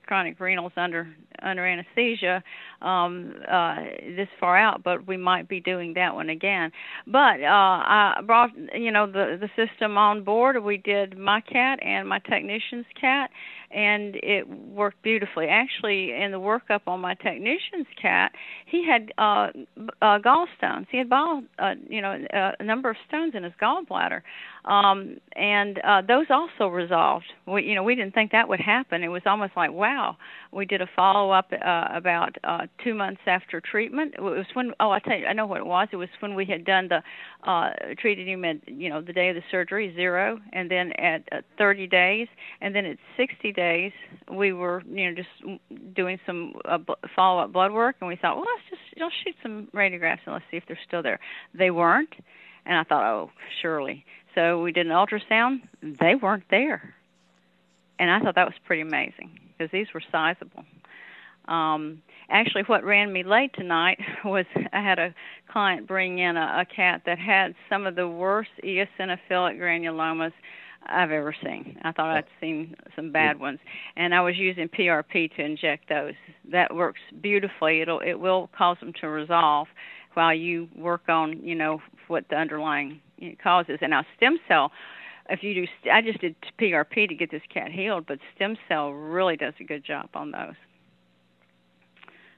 [0.06, 2.42] chronic renals under under anesthesia
[2.80, 3.76] um uh
[4.16, 6.72] this far out but we might be doing that one again.
[7.06, 10.62] But uh i brought you know the the system on board.
[10.62, 13.30] We did my cat and my technician's cat
[13.74, 15.46] and it worked beautifully.
[15.48, 18.32] Actually, in the workup on my technician's cat,
[18.66, 19.48] he had uh,
[20.00, 20.86] uh, gallstones.
[20.90, 24.22] He had ball, uh, you know, uh, a number of stones in his gallbladder,
[24.64, 27.26] um, and uh, those also resolved.
[27.46, 29.02] We, you know, we didn't think that would happen.
[29.02, 30.16] It was almost like, wow.
[30.54, 34.14] We did a follow up uh, about uh, two months after treatment.
[34.16, 35.88] It was when, oh, I tell you, I know what it was.
[35.90, 37.02] It was when we had done the
[37.50, 41.28] uh, treated him at, you know, the day of the surgery, zero, and then at
[41.32, 42.28] uh, 30 days,
[42.60, 43.90] and then at 60 days,
[44.32, 46.78] we were, you know, just doing some uh,
[47.16, 50.20] follow up blood work, and we thought, well, let's just, you know, shoot some radiographs
[50.24, 51.18] and let's see if they're still there.
[51.52, 52.14] They weren't,
[52.64, 54.04] and I thought, oh, surely.
[54.36, 55.62] So we did an ultrasound.
[55.82, 56.94] They weren't there.
[57.98, 60.64] And I thought that was pretty amazing because these were sizable.
[61.46, 65.14] Um, actually, what ran me late tonight was I had a
[65.50, 70.32] client bring in a, a cat that had some of the worst eosinophilic granulomas
[70.86, 71.78] I've ever seen.
[71.82, 73.58] I thought I'd seen some bad ones,
[73.96, 76.14] and I was using PRP to inject those.
[76.50, 77.80] That works beautifully.
[77.80, 79.68] It'll it will cause them to resolve
[80.14, 83.00] while you work on you know what the underlying
[83.42, 83.78] causes.
[83.80, 84.72] And now stem cell,
[85.28, 88.90] if you do, I just did PRP to get this cat healed, but stem cell
[88.90, 90.54] really does a good job on those.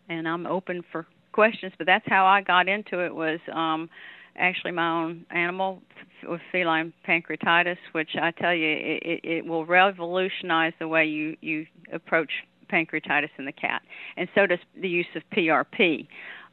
[0.08, 3.14] And I'm open for questions, but that's how I got into it.
[3.14, 3.90] Was um
[4.38, 5.82] actually my own animal
[6.28, 11.36] with feline pancreatitis, which I tell you, it, it, it will revolutionize the way you
[11.40, 12.30] you approach
[12.72, 13.82] pancreatitis in the cat,
[14.16, 16.06] and so does the use of PRP.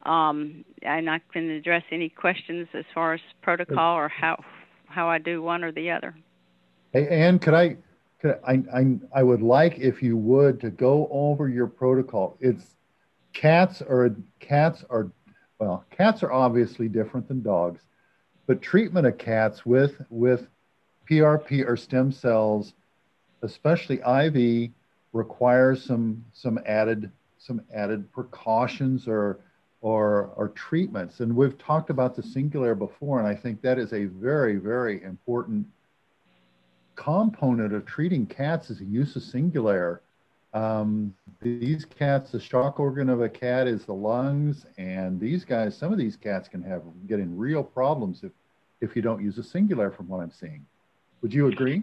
[0.04, 4.44] Um, and I can address any questions as far as protocol or how
[4.94, 6.14] how I do one or the other.
[6.92, 7.76] Hey, Ann, could I,
[8.20, 12.36] could I, I, I would like if you would to go over your protocol.
[12.40, 12.76] It's
[13.32, 15.10] cats are cats are
[15.58, 17.82] well, cats are obviously different than dogs,
[18.46, 20.46] but treatment of cats with with
[21.10, 22.74] PRP or stem cells,
[23.42, 24.70] especially IV,
[25.12, 29.40] requires some some added some added precautions or
[29.84, 31.20] or or treatments.
[31.20, 35.02] And we've talked about the Singulair before, and I think that is a very very
[35.02, 35.66] important
[36.96, 39.98] component of treating cats is the use of Singulair.
[40.54, 45.76] Um, these cats, the shock organ of a cat is the lungs, and these guys,
[45.76, 48.32] some of these cats can have getting real problems if
[48.80, 50.64] if you don't use a Singulair, from what I'm seeing.
[51.20, 51.82] Would you agree?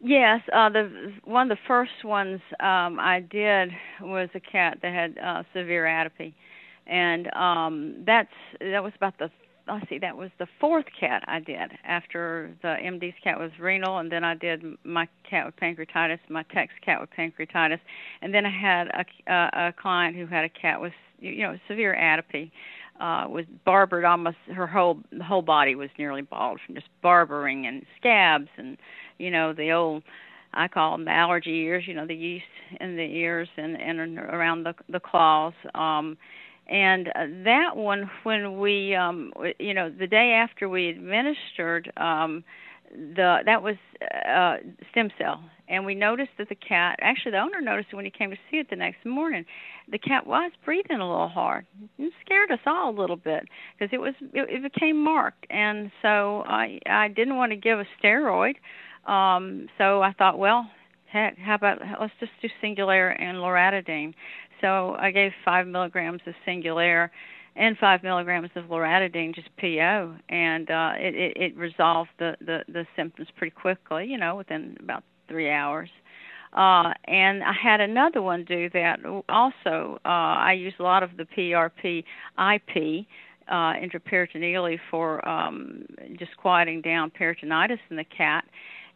[0.00, 4.92] Yes, uh, the one of the first ones um, I did was a cat that
[4.92, 6.34] had uh, severe atopy,
[6.86, 9.30] and um, that's that was about the
[9.68, 13.98] let's see, that was the fourth cat I did after the MD's cat was renal,
[13.98, 17.78] and then I did my cat with pancreatitis, my text cat with pancreatitis,
[18.22, 21.58] and then I had a, a, a client who had a cat with you know
[21.68, 22.50] severe atopy,
[23.00, 27.84] uh, was barbered almost her whole whole body was nearly bald from just barbering and
[27.98, 28.76] scabs and
[29.18, 30.02] you know the old
[30.54, 32.44] I call them the allergy ears, you know, the yeast
[32.80, 35.54] in the ears and and around the the claws.
[35.74, 36.18] Um,
[36.68, 42.44] and uh, that one when we um you know the day after we administered um
[42.94, 43.76] the that was
[44.28, 44.56] uh
[44.90, 45.42] stem cell.
[45.68, 48.58] And we noticed that the cat actually the owner noticed when he came to see
[48.58, 49.44] it the next morning.
[49.90, 51.66] The cat was breathing a little hard.
[51.98, 53.44] It scared us all a little bit
[53.78, 55.46] because it was it, it became marked.
[55.50, 58.54] And so i i didn't want to give a steroid.
[59.06, 60.66] Um so i thought well
[61.10, 64.14] heck how about let's just do Singulair and loratadine
[64.62, 67.10] so I gave five milligrams of Singulair
[67.54, 72.60] and five milligrams of loratadine, just PO, and uh, it, it, it resolved the, the,
[72.68, 75.90] the symptoms pretty quickly, you know, within about three hours.
[76.54, 79.98] Uh, and I had another one do that also.
[80.04, 82.04] Uh, I use a lot of the PRP
[82.38, 83.06] IP
[83.48, 85.84] uh, intraperitoneally for um,
[86.18, 88.44] just quieting down peritonitis in the cat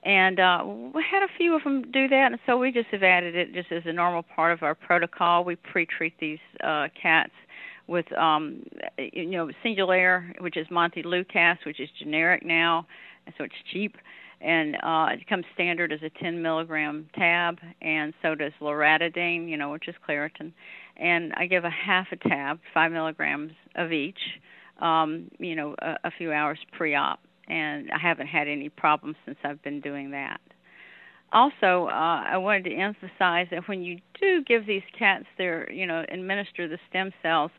[0.06, 3.02] and uh, we had a few of them do that, and so we just have
[3.02, 5.42] added it just as a normal part of our protocol.
[5.42, 7.32] We pre-treat these uh, cats
[7.88, 8.62] with, um,
[8.96, 12.86] you know, Singulair, which is Montelukast, which is generic now,
[13.36, 13.96] so it's cheap,
[14.40, 19.56] and uh, it comes standard as a 10 milligram tab, and so does loratadine, you
[19.56, 20.52] know, which is Claritin,
[20.98, 24.20] and I give a half a tab, five milligrams of each,
[24.80, 29.38] um, you know, a, a few hours pre-op and I haven't had any problems since
[29.44, 30.40] I've been doing that.
[31.32, 35.86] Also, uh, I wanted to emphasize that when you do give these cats their, you
[35.86, 37.50] know, administer the stem cells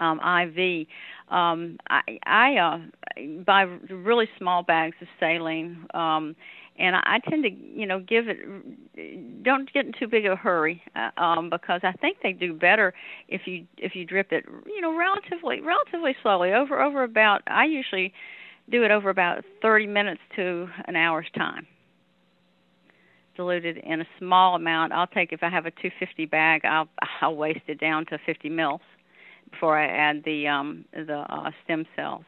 [0.00, 0.86] um, IV,
[1.30, 2.78] um, I, I uh,
[3.44, 6.34] buy really small bags of saline, um,
[6.78, 9.42] and I, tend to, you know, give it.
[9.44, 12.54] Don't get in too big of a hurry uh, um, because I think they do
[12.54, 12.94] better
[13.28, 17.42] if you if you drip it, you know, relatively relatively slowly over over about.
[17.46, 18.14] I usually
[18.70, 21.66] do it over about 30 minutes to an hour's time.
[23.36, 24.92] Diluted in a small amount.
[24.92, 26.88] I'll take if I have a 250 bag, I'll
[27.20, 28.80] I'll waste it down to 50 mils
[29.50, 32.24] before I add the um the uh, stem cells,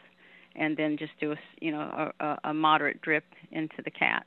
[0.56, 4.24] and then just do a you know a, a moderate drip into the cat.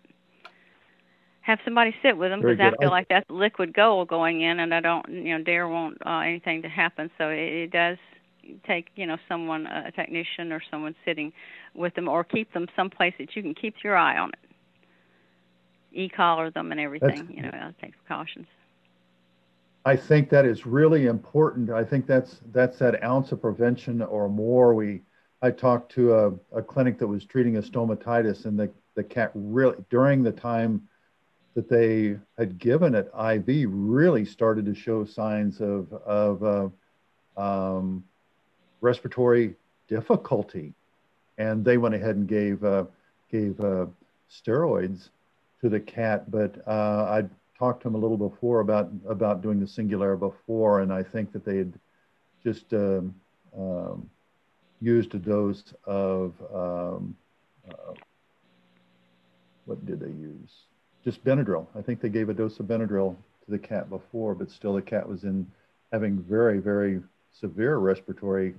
[1.42, 4.72] Have somebody sit with them because I feel like that's liquid gold going in, and
[4.72, 7.10] I don't you know dare want uh, anything to happen.
[7.18, 7.98] So it, it does
[8.66, 11.34] take you know someone a technician or someone sitting
[11.74, 14.40] with them or keep them someplace that you can keep your eye on it.
[15.94, 18.48] E-collar them and everything that's, you know I'll take precautions.
[19.86, 21.70] I think that is really important.
[21.70, 24.74] I think that's that's that ounce of prevention or more.
[24.74, 25.02] We
[25.42, 29.32] i talked to a, a clinic that was treating a stomatitis and the, the cat
[29.36, 30.88] really during the time
[31.54, 38.04] that they had given it IV really started to show signs of, of uh, um,
[38.82, 39.56] respiratory
[39.88, 40.74] difficulty.
[41.38, 42.86] And they went ahead and gave, uh,
[43.32, 43.86] gave uh,
[44.32, 45.10] steroids
[45.62, 46.30] to the cat.
[46.30, 47.24] But uh, I
[47.58, 51.32] talked to him a little before about, about doing the Singulair before, and I think
[51.34, 51.74] that they had
[52.44, 53.14] just um,
[53.58, 54.10] um,
[54.82, 57.16] used a dose of um,
[57.70, 57.94] uh,
[59.66, 60.52] what did they use?
[61.04, 61.68] Just Benadryl.
[61.78, 64.82] I think they gave a dose of Benadryl to the cat before, but still the
[64.82, 65.46] cat was in
[65.92, 68.56] having very, very severe respiratory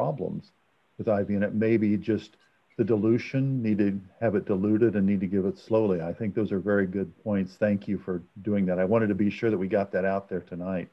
[0.00, 0.52] problems
[0.96, 2.36] with IV, and it may be just
[2.78, 6.00] the dilution, need to have it diluted and need to give it slowly.
[6.00, 7.56] I think those are very good points.
[7.60, 8.78] Thank you for doing that.
[8.78, 10.88] I wanted to be sure that we got that out there tonight.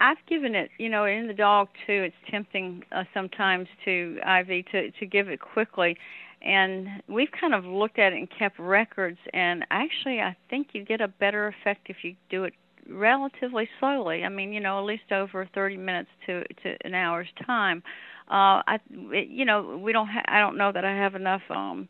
[0.00, 2.02] I've given it, you know, in the dog too.
[2.08, 5.96] It's tempting uh, sometimes to IV to to give it quickly,
[6.42, 9.18] and we've kind of looked at it and kept records.
[9.32, 12.54] And actually, I think you get a better effect if you do it
[12.90, 14.24] relatively slowly.
[14.24, 17.82] I mean, you know, at least over 30 minutes to to an hour's time.
[18.30, 20.06] Uh, I, it, you know, we don't.
[20.08, 21.42] Ha- I don't know that I have enough.
[21.50, 21.88] um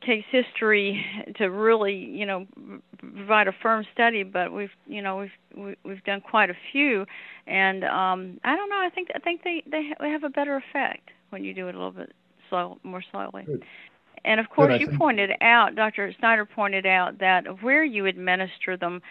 [0.00, 1.04] case history
[1.38, 2.46] to really you know
[3.16, 7.04] provide a firm study but we've you know we've we've done quite a few
[7.48, 11.10] and um i don't know i think i think they they have a better effect
[11.30, 12.12] when you do it a little bit
[12.48, 13.64] slow more slowly Good.
[14.24, 18.06] and of course Good, you think- pointed out dr snyder pointed out that where you
[18.06, 19.02] administer them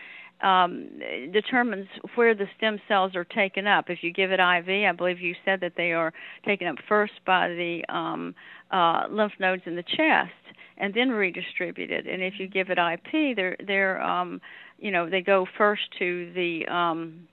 [0.41, 0.89] um,
[1.31, 3.89] determines where the stem cells are taken up.
[3.89, 6.13] If you give it IV, I believe you said that they are
[6.45, 8.35] taken up first by the um,
[8.71, 10.31] uh, lymph nodes in the chest
[10.77, 12.07] and then redistributed.
[12.07, 14.41] And if you give it IP, they're they're um,
[14.79, 17.27] you know they go first to the um,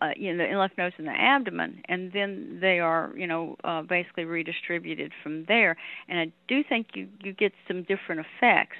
[0.00, 3.56] uh, you know the lymph nodes in the abdomen, and then they are you know
[3.64, 5.76] uh, basically redistributed from there.
[6.08, 8.76] And I do think you you get some different effects.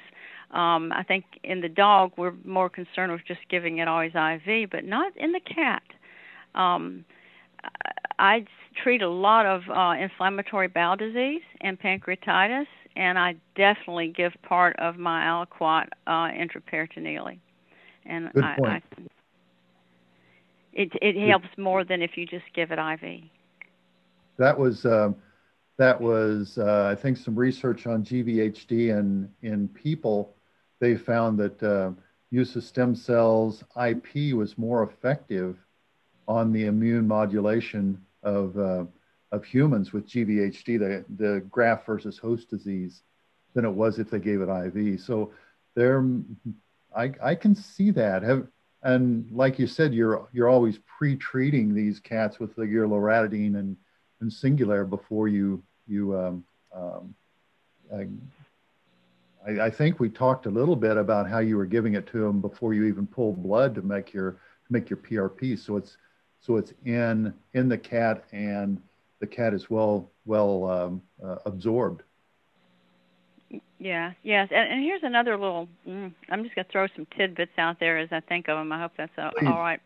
[0.54, 4.70] Um, I think in the dog we're more concerned with just giving it always IV,
[4.70, 5.82] but not in the cat.
[6.54, 7.04] Um,
[8.18, 8.46] I
[8.82, 14.76] treat a lot of uh, inflammatory bowel disease and pancreatitis, and I definitely give part
[14.78, 17.40] of my aliquot uh, intraperitoneally.
[18.06, 18.84] And Good I, point.
[18.96, 19.02] I,
[20.72, 23.22] it it helps more than if you just give it IV.
[24.36, 25.16] That was um,
[25.78, 30.33] that was uh, I think some research on GVHD and in people.
[30.84, 31.92] They found that uh,
[32.30, 35.56] use of stem cells IP was more effective
[36.28, 38.84] on the immune modulation of uh,
[39.32, 43.02] of humans with GVHD, the the graft versus host disease,
[43.54, 45.00] than it was if they gave it IV.
[45.00, 45.32] So
[45.74, 46.04] there,
[46.94, 48.22] I I can see that.
[48.22, 48.46] Have
[48.82, 53.74] and like you said, you're you're always pre-treating these cats with the, your loratadine and
[54.20, 56.44] and Singulair before you you um,
[56.76, 57.14] um,
[59.46, 62.20] I, I, think we talked a little bit about how you were giving it to
[62.20, 65.58] them before you even pulled blood to make your to make your PRP.
[65.58, 65.96] So it's
[66.40, 68.80] so it's in in the cat and
[69.20, 72.02] the cat is well well um, uh, absorbed.
[73.78, 75.68] Yeah, yes, and, and here's another little.
[75.86, 78.72] Mm, I'm just gonna throw some tidbits out there as I think of them.
[78.72, 79.80] I hope that's a, all right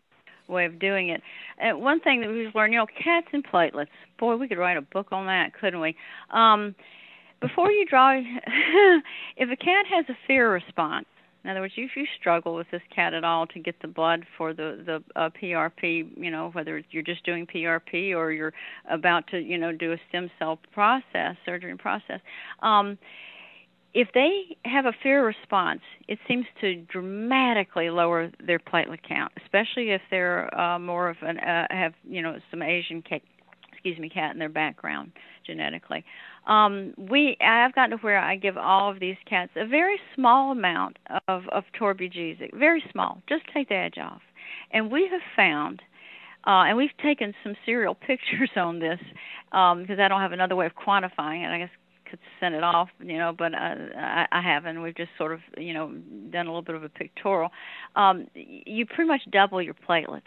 [0.49, 1.21] way of doing it.
[1.61, 3.87] Uh, one thing that we've learned, you know, cats and platelets.
[4.17, 5.95] Boy, we could write a book on that, couldn't we?
[6.31, 6.75] Um,
[7.41, 8.11] before you draw,
[9.37, 11.05] if a cat has a fear response,
[11.43, 14.25] in other words, if you struggle with this cat at all to get the blood
[14.37, 18.53] for the the uh, PRP, you know, whether you're just doing PRP or you're
[18.89, 22.19] about to, you know, do a stem cell process, surgery process,
[22.61, 22.97] um,
[23.93, 29.91] if they have a fear response, it seems to dramatically lower their platelet count, especially
[29.91, 33.21] if they're uh, more of an uh, have you know some Asian cat,
[33.71, 35.11] excuse me, cat in their background
[35.45, 36.03] genetically.
[36.49, 40.51] Um, we I've gotten to where I give all of these cats a very small
[40.51, 44.21] amount of of torbugesic, very small, just take the edge off,
[44.71, 45.81] and we have found.
[46.47, 48.99] Uh, and we've taken some serial pictures on this
[49.51, 51.51] um, because I don't have another way of quantifying it.
[51.53, 51.69] I guess
[52.09, 54.81] could send it off, you know, but uh, I, I haven't.
[54.81, 55.93] We've just sort of, you know,
[56.31, 57.51] done a little bit of a pictorial.
[57.95, 60.21] Um, you pretty much double your platelets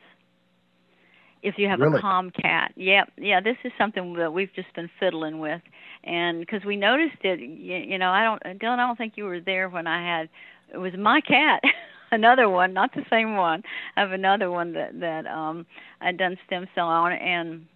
[1.43, 1.99] if you have Really?
[1.99, 2.72] a calm cat.
[2.76, 3.40] Yeah, yeah.
[3.40, 5.61] This is something that we've just been fiddling with,
[6.05, 9.24] and because we noticed it, you, you know, I don't, Dylan, I don't think you
[9.24, 10.28] were there when I had.
[10.72, 11.62] It was my cat.
[12.12, 13.62] another one, not the same one.
[13.97, 15.66] I have another one that that um
[16.01, 17.66] I'd done stem cell on, and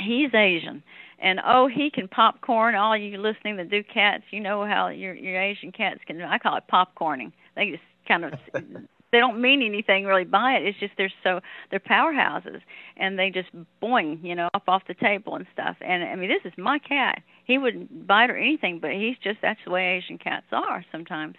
[0.00, 0.82] he's Asian,
[1.20, 2.74] and oh, he can popcorn.
[2.74, 6.20] All you listening that do cats, you know how your your Asian cats can.
[6.22, 7.32] I call it popcorning.
[7.54, 8.32] They just kind of
[9.16, 10.66] they don't mean anything really by it.
[10.66, 11.40] It's just they're so
[11.70, 12.60] they're powerhouses,
[12.98, 13.48] and they just
[13.82, 15.76] boing, you know, up off the table and stuff.
[15.80, 17.22] And I mean, this is my cat.
[17.46, 21.36] He wouldn't bite or anything, but he's just that's the way Asian cats are sometimes.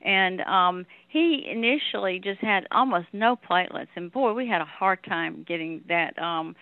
[0.00, 5.04] and um, he initially just had almost no platelets, and boy, we had a hard
[5.04, 6.18] time getting that.
[6.18, 6.56] Um,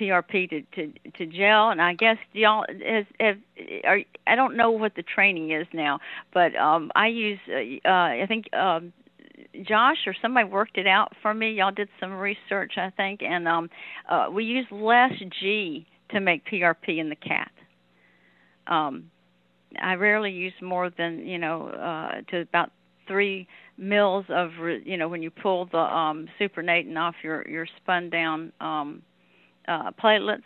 [0.00, 3.36] PRP to, to to gel, and I guess y'all has have
[3.84, 6.00] are I don't know what the training is now,
[6.32, 8.94] but um I use uh, uh I think um
[9.62, 11.52] Josh or somebody worked it out for me.
[11.52, 13.70] Y'all did some research, I think, and um
[14.08, 17.50] uh we use less G to make PRP in the cat.
[18.66, 19.10] Um
[19.80, 22.70] I rarely use more than, you know, uh to about
[23.08, 23.46] 3
[23.78, 24.50] mils of
[24.84, 29.02] you know when you pull the um supernatant off your your spun down um
[29.68, 30.42] uh, platelets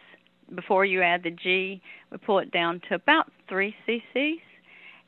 [0.55, 1.80] before you add the G.
[2.11, 4.41] We pull it down to about 3 cc's.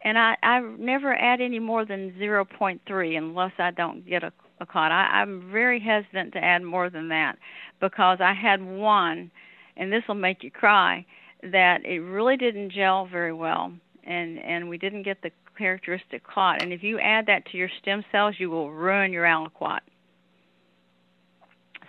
[0.02, 4.66] And I, I never add any more than 0.3 unless I don't get a, a
[4.66, 4.92] clot.
[4.92, 7.38] I, I'm very hesitant to add more than that
[7.80, 9.30] because I had one,
[9.76, 11.04] and this will make you cry,
[11.42, 13.72] that it really didn't gel very well,
[14.04, 16.62] and and we didn't get the characteristic clot.
[16.62, 19.80] And if you add that to your stem cells, you will ruin your aliquot.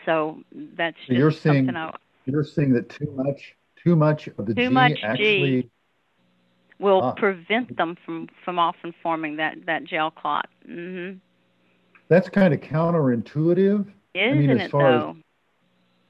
[0.05, 1.95] So that's just you're saying, something I,
[2.25, 4.65] you're saying that too much, too much of the G
[5.03, 5.69] actually G
[6.79, 7.11] will Ah.
[7.11, 10.47] prevent them from from often forming that that gel clot.
[10.65, 11.13] hmm
[12.07, 13.85] that's kind of counterintuitive.
[14.15, 15.15] Isn't mean, as it far as?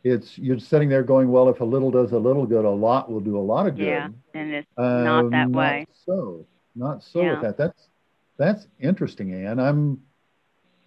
[0.06, 3.12] It's you're sitting there going, well, if a little does a little good, a lot
[3.12, 3.84] will do a lot of good.
[3.86, 5.86] Yeah, and it's not that Um, way.
[5.92, 6.46] so,
[6.76, 7.32] not so Yeah.
[7.34, 7.58] with that.
[7.58, 7.90] That's
[8.38, 9.60] that's interesting, Ann.
[9.60, 10.02] I'm.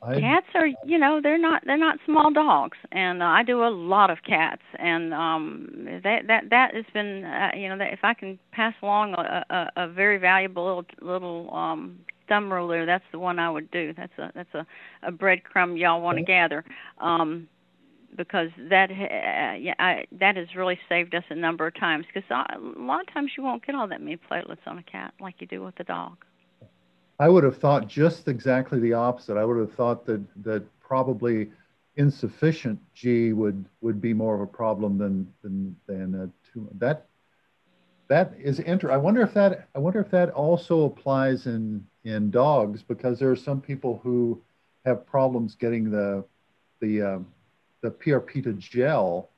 [0.03, 3.65] I, Cats are, you know, they're not they're not small dogs, and uh, I do
[3.65, 5.69] a lot of cats, and um,
[6.05, 9.45] that that that has been, uh, you know, that if I can pass along a,
[9.49, 13.95] a, a very valuable little little um, thumb ruler, that's the one I would do.
[13.97, 14.67] That's a that's a,
[15.03, 16.33] a breadcrumb y'all want to Okay.
[16.33, 16.65] gather,
[17.01, 17.49] um,
[18.17, 22.05] because that uh, yeah I, that has really saved us a number of times.
[22.13, 25.15] Because a lot of times you won't get all that many platelets on a cat
[25.21, 26.19] like you do with a dog.
[27.19, 29.37] I would have thought just exactly the opposite.
[29.37, 31.51] I would have thought that that probably
[31.97, 37.07] insufficient G would would be more of a problem than than than uh, too, that.
[38.09, 38.91] That is inter.
[38.91, 43.31] I wonder if that I wonder if that also applies in in dogs because there
[43.31, 44.43] are some people who
[44.85, 46.25] have problems getting the
[46.81, 47.27] the um,
[47.81, 49.31] the PRP to gel,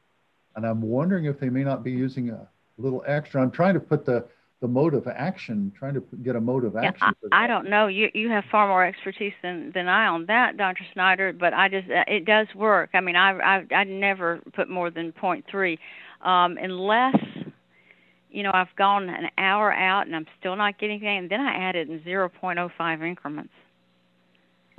[0.57, 2.49] and I'm wondering if they may not be using a
[2.79, 3.43] little extra.
[3.43, 4.27] I'm trying to put the
[4.65, 7.15] the mode of action, trying to get a mode of Yeah, action.
[7.21, 7.87] for I, I don't know.
[7.89, 10.85] You you have far more expertise than than I on that, Dr.
[10.93, 11.33] Snyder.
[11.33, 12.91] But I just uh, it does work.
[12.95, 15.79] I mean, I I I never put more than point three,
[16.23, 17.17] um, unless
[18.31, 21.19] you know I've gone an hour out and I'm still not getting anything.
[21.19, 23.53] And then I add it in zero point oh five increments.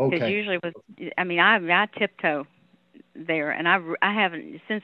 [0.10, 0.32] Because Okay.
[0.32, 0.76] usually with,
[1.18, 2.46] I mean, I I tiptoe
[3.16, 4.84] there, and I I haven't since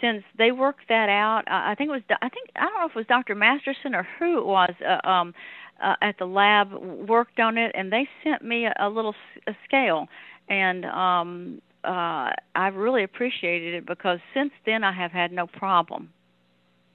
[0.00, 1.44] since they worked that out.
[1.46, 3.34] I think it was I think I don't know if it was Dr.
[3.34, 5.34] Masterson or who it was uh, um
[5.82, 9.14] uh, at the lab worked on it, and they sent me a, a little
[9.46, 10.08] a scale,
[10.48, 16.10] and um uh I really appreciated it because since then I have had no problem.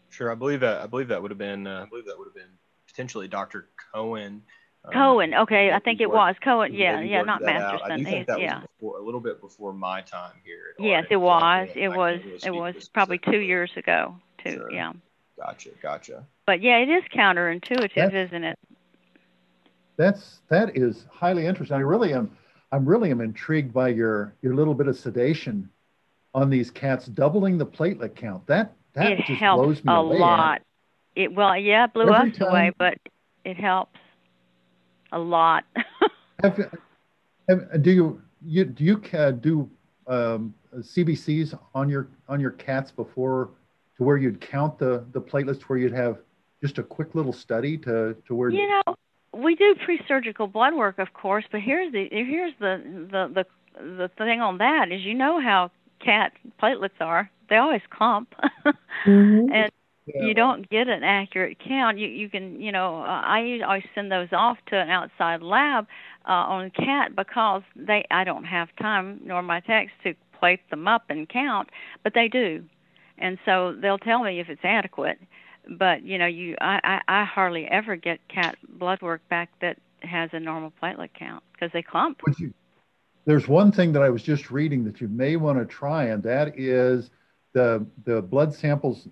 [0.10, 0.82] Sure, I believe that.
[0.82, 1.68] I believe that would have been.
[1.68, 3.68] Uh, I believe that would have been potentially Dr.
[3.94, 4.44] Cohen.
[4.88, 6.74] Um, Cohen, okay, I think it was Cohen.
[6.74, 7.82] Yeah, maybe yeah, not that out.
[7.84, 7.98] I Masterson.
[7.98, 8.60] do think He's- that yeah.
[8.60, 10.76] was before, a little bit before my time here.
[10.80, 11.70] Yes, it was.
[11.76, 12.20] It was.
[12.24, 14.52] really It was probably two years ago, too.
[14.52, 14.72] Sure.
[14.72, 14.94] Yeah.
[15.38, 16.26] Gotcha, gotcha.
[16.46, 18.58] But yeah, it is counterintuitive, That's- isn't it?
[19.98, 21.78] That's that is highly interesting.
[21.78, 22.36] I really am.
[22.72, 25.70] I'm really am intrigued by your your little bit of sedation
[26.34, 28.46] on these cats, doubling the platelet count.
[28.48, 30.16] That that it just helps blows me a away.
[30.16, 30.22] Ann.
[30.22, 30.62] lot.
[31.16, 32.98] It well, yeah, it blew Every us away, but
[33.46, 33.98] it helps
[35.16, 35.64] a lot.
[36.44, 36.70] Have,
[37.48, 39.70] have, do you you do you ca- do
[40.06, 43.52] um, CBCs on your on your cats before
[43.98, 46.18] to where you'd count the the platelets, where you'd have
[46.62, 48.96] just a quick little study to to where you know,
[49.34, 53.46] we do pre-surgical blood work, of course, but here's the here's the the
[53.80, 57.32] the the thing on that is you know how cat platelets are.
[57.50, 58.36] They always clump.
[59.06, 59.72] and
[60.06, 60.26] Yeah.
[60.26, 61.98] you don't get an accurate count.
[61.98, 65.88] You you can you know uh, I always send those off to an outside lab
[66.28, 70.88] uh, on cat because they I don't have time nor my techs to plate them
[70.88, 71.70] up and count,
[72.04, 72.64] but they do,
[73.18, 75.20] and so they'll tell me if it's adequate.
[75.68, 79.80] But you know you I I, I hardly ever get cat blood work back that
[80.02, 82.22] has a normal platelet count because they clump.
[82.38, 82.54] You,
[83.26, 86.22] there's one thing that I was just reading that you may want to try, and
[86.22, 87.10] that is
[87.54, 89.08] the the blood samples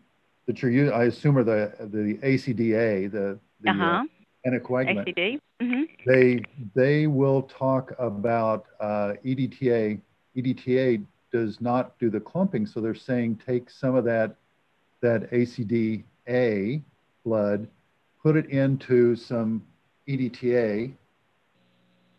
[0.46, 0.94] that you're using.
[0.94, 4.04] I assume are the the ACDA, the the Uh huh.
[4.46, 5.08] anticoagulant.
[5.08, 5.40] ACD.
[5.62, 5.88] Mhm.
[6.06, 6.44] They
[6.76, 10.00] they will talk about uh, EDTA.
[10.36, 14.36] EDTA does not do the clumping, so they're saying take some of that
[15.02, 16.82] that ACDA
[17.26, 17.68] blood,
[18.22, 19.64] put it into some
[20.08, 20.94] EDTA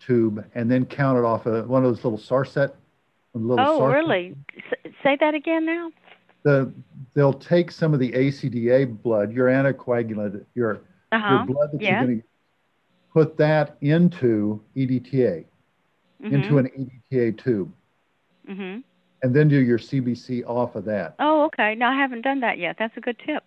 [0.01, 2.73] tube and then count it off of one of those little Sarset.
[3.35, 3.93] Little oh, Sarset.
[3.95, 4.35] really?
[4.57, 5.91] S- say that again now.
[6.45, 6.73] The
[7.15, 11.29] they'll take some of the ACDA blood, your anticoagulant, your Uh-huh.
[11.35, 11.99] your blood that yeah.
[11.99, 12.27] you're going to
[13.13, 15.45] put that into EDTA,
[16.21, 16.67] into an
[17.13, 17.73] EDTA tube,
[18.47, 18.79] hmm
[19.23, 21.15] and then do your CBC off of that.
[21.19, 21.75] Oh, okay.
[21.75, 22.77] No, I haven't done that yet.
[22.79, 23.43] That's a good tip.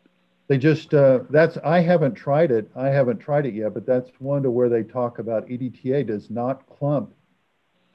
[0.47, 2.71] They just uh, that's I haven't tried it.
[2.75, 6.31] I haven't tried it yet, but that's one to where they talk about EDTA does
[6.31, 7.13] not clump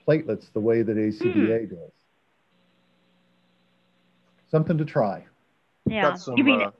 [0.06, 1.74] platelets the way that ACDA Hmm.
[1.74, 1.92] does.
[4.52, 5.24] Something to try.
[5.86, 6.14] Yeah.
[6.14, 6.60] Some, you mean?
[6.60, 6.70] uh,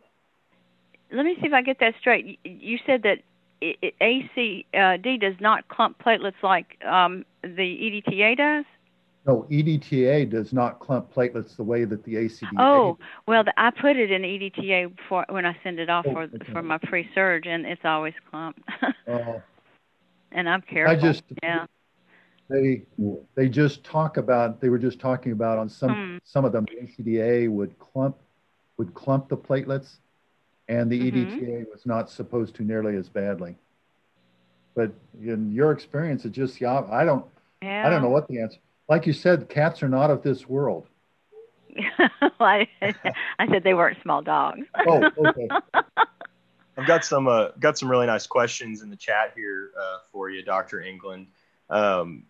[1.11, 2.39] let me see if I get that straight.
[2.45, 3.19] You, you said that
[3.63, 8.65] i i ACD does not clump platelets like um, the EDTA does.
[9.27, 12.59] No, EDTA does not clump platelets the way that the ACDA.
[12.59, 16.13] Oh, well, the, I put it in EDTA before when I send it off Oh,
[16.13, 16.53] for okay.
[16.53, 18.61] for my pre-surge, and it's always clumped.
[19.09, 19.39] Uh,
[20.33, 20.95] and I'm careful.
[20.95, 21.67] I just- yeah.
[22.53, 22.83] They
[23.35, 26.17] they just talk about they were just talking about on some Hmm.
[26.25, 28.17] some of them ACDA would clump
[28.77, 29.97] would clump the platelets
[30.69, 31.27] and the Mhm.
[31.27, 33.57] EDTA was not supposed to nearly as badly.
[34.75, 37.25] But in your experience, it just yeah, I don't
[37.63, 37.87] Yeah.
[37.87, 38.59] I don't know what the answer.
[38.89, 40.87] Like you said, cats are not of this world.
[42.41, 42.69] I,
[43.39, 44.67] I said they weren't small dogs.
[44.87, 45.49] Oh, okay.
[46.79, 50.31] I've got some uh, got some really nice questions in the chat here uh, for
[50.31, 50.81] you, Dr.
[50.81, 51.27] England.
[51.69, 52.25] Um,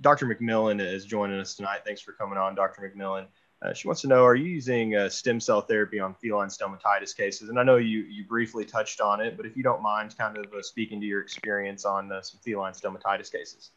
[0.00, 0.26] Dr.
[0.26, 1.80] McMillan is joining us tonight.
[1.84, 2.82] Thanks for coming on, Dr.
[2.82, 3.26] McMillan.
[3.60, 7.16] Uh, she wants to know: Are you using uh, stem cell therapy on feline stomatitis
[7.16, 7.48] cases?
[7.48, 10.38] And I know you you briefly touched on it, but if you don't mind, kind
[10.38, 13.72] of uh, speaking to your experience on uh, some feline stomatitis cases.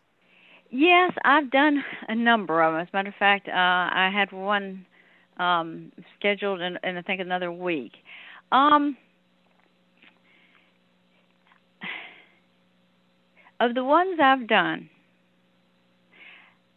[0.70, 2.82] Yes, I've done a number of them.
[2.82, 4.86] As a matter of fact, uh, I had one
[5.38, 7.94] um, scheduled in, in I think another week.
[8.52, 8.96] Um,
[13.60, 14.90] of the ones I've done,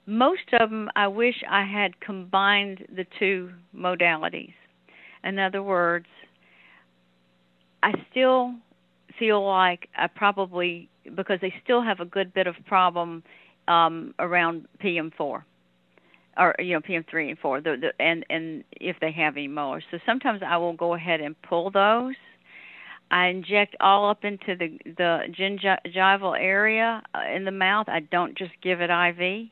[0.07, 4.53] most of them I wish I had combined the two modalities.
[5.23, 6.07] In other words,
[7.83, 8.55] I still
[9.19, 13.23] feel like I probably because they still have a good bit of problem
[13.69, 15.43] um, around PM4
[16.37, 19.85] or you know PM3 and 4 the, the, and and if they have any molars.
[19.91, 22.15] So sometimes I will go ahead and pull those.
[23.11, 27.87] I inject all up into the the gingival area uh, in the mouth.
[27.89, 29.49] I don't just give it IV.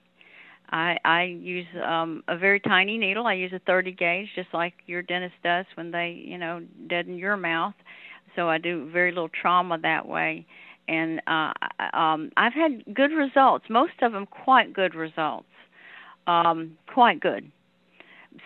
[0.72, 3.26] I I use um a very tiny needle.
[3.26, 7.16] I use a 30 gauge just like your dentist does when they, you know, deaden
[7.16, 7.74] your mouth.
[8.34, 10.46] So I do very little trauma that way
[10.88, 11.52] and uh,
[11.96, 13.64] um, I've had good results.
[13.70, 15.46] Most of them quite good results,
[16.26, 17.50] um, quite good.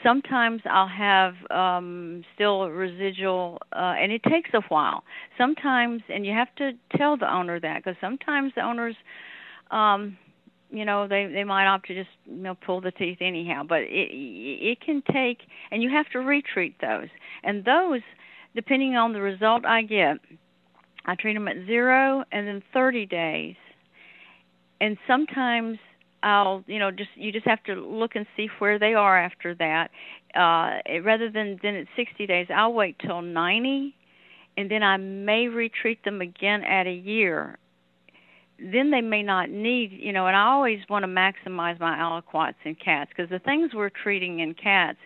[0.02, 5.04] Sometimes I'll have um, still residual, uh, and it takes a while.
[5.38, 8.96] Sometimes, and you have to tell the owner that because sometimes the owners,
[9.70, 10.18] um,
[10.70, 13.62] you know, they they might opt to just you know pull the teeth anyhow.
[13.68, 15.38] But it it can take,
[15.70, 17.08] and you have to retreat those,
[17.42, 18.00] and those,
[18.54, 20.18] depending on the result I get
[21.06, 23.54] I treat them at zero and then 30 days.
[24.80, 25.78] And sometimes
[26.22, 29.54] I'll, you know, just you just have to look and see where they are after
[29.54, 29.90] that.
[30.34, 33.94] Uh, rather than than at 60 days, I'll wait till 90,
[34.56, 37.58] and then I may retreat them again at a year.
[38.58, 42.54] Then they may not need, you know, and I always want to maximize my aliquots
[42.64, 44.98] in cats because the things we're treating in cats,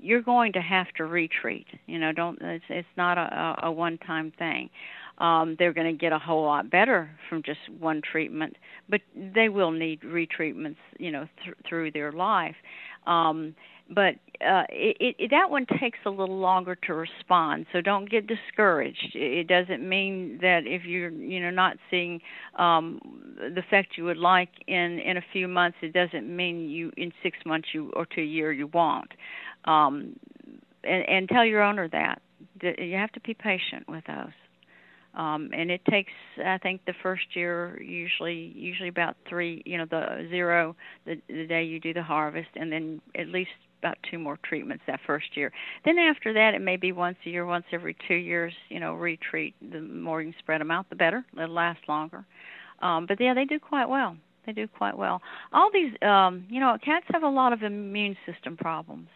[0.00, 1.66] you're going to have to retreat.
[1.86, 4.70] You know, don't it's it's not a, a one-time thing
[5.18, 8.56] um, they're going to get a whole lot better from just one treatment,
[8.88, 12.56] but they will need retreatments, you know, th- through their life.
[13.06, 13.54] Um,
[13.94, 14.14] but
[14.44, 19.14] uh, it, it, that one takes a little longer to respond, so don't get discouraged.
[19.14, 22.20] It doesn't mean that if you're, you know, not seeing
[22.58, 23.00] um,
[23.38, 27.12] the effect you would like in in a few months, it doesn't mean you in
[27.22, 29.12] six months you or to a year you won't.
[29.64, 30.16] Um,
[30.84, 32.20] and, and tell your owner that.
[32.62, 34.32] that you have to be patient with those
[35.14, 36.12] um, and it takes
[36.44, 40.74] I think the first year usually usually about three you know the zero
[41.04, 43.50] the the day you do the harvest and then at least
[43.82, 45.52] about two more treatments that first year.
[45.84, 48.94] Then after that it may be once a year, once every two years, you know,
[48.94, 49.54] retreat.
[49.72, 51.24] The more you can spread them out the better.
[51.36, 52.24] They'll last longer.
[52.80, 54.16] Um, but yeah, they do quite well.
[54.46, 55.20] They do quite well.
[55.52, 59.08] All these um, you know, cats have a lot of immune system problems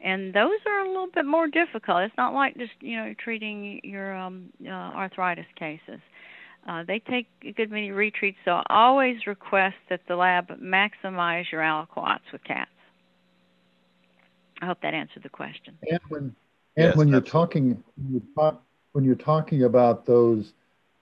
[0.00, 2.02] and those are a little bit more difficult.
[2.02, 6.00] It's not like just you know treating your um, uh, arthritis cases.
[6.68, 11.44] Uh, they take a good many retreats, so I always request that the lab maximize
[11.52, 12.70] your aliquots with cats.
[14.60, 15.76] I hope that answered the question.
[15.90, 16.22] And when
[16.76, 20.52] and Yes, when you're talking when you talk, when you're talking about those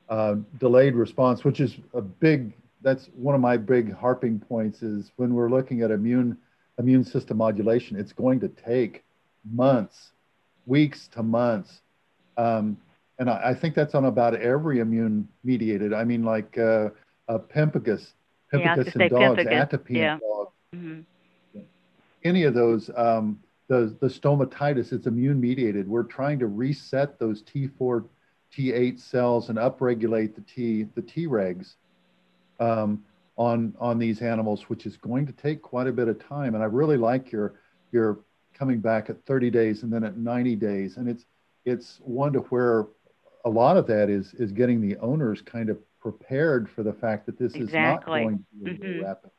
[0.09, 2.53] uh, delayed response, which is a big
[2.83, 6.37] that's one of my big harping points is when we're looking at immune
[6.79, 9.05] immune system modulation, it's going to take
[9.51, 10.13] months,
[10.67, 11.81] weeks to months.
[12.37, 12.77] Um,
[13.19, 15.93] and I, I, think that's on about every immune mediated.
[15.93, 16.89] I mean, like uh,
[17.29, 18.13] uh, pemphigus,
[18.53, 19.71] pemphigus yeah, in dogs, pemphigus.
[19.71, 20.15] atopy yeah.
[20.15, 20.51] in dogs.
[20.75, 21.61] Mm-hmm.
[22.25, 23.39] Any of those, um,
[23.69, 25.89] the, the stomatitis, it's immune mediated.
[25.89, 28.05] We're trying to reset those T4,
[28.55, 31.75] T8 cells and upregulate the T, the Tregs
[32.61, 33.03] um,
[33.37, 36.55] on on these animals, which is going to take quite a bit of time.
[36.55, 37.55] And I really like your
[37.91, 38.21] your
[38.53, 40.97] coming back at 30 days and then at 90 days.
[40.97, 41.25] And it's
[41.65, 42.87] it's one to where
[43.45, 47.27] a lot of that is is getting the owners kind of prepared for the fact
[47.27, 47.69] that this exactly.
[47.69, 49.05] is not going to be a mm-hmm.
[49.05, 49.31] rapid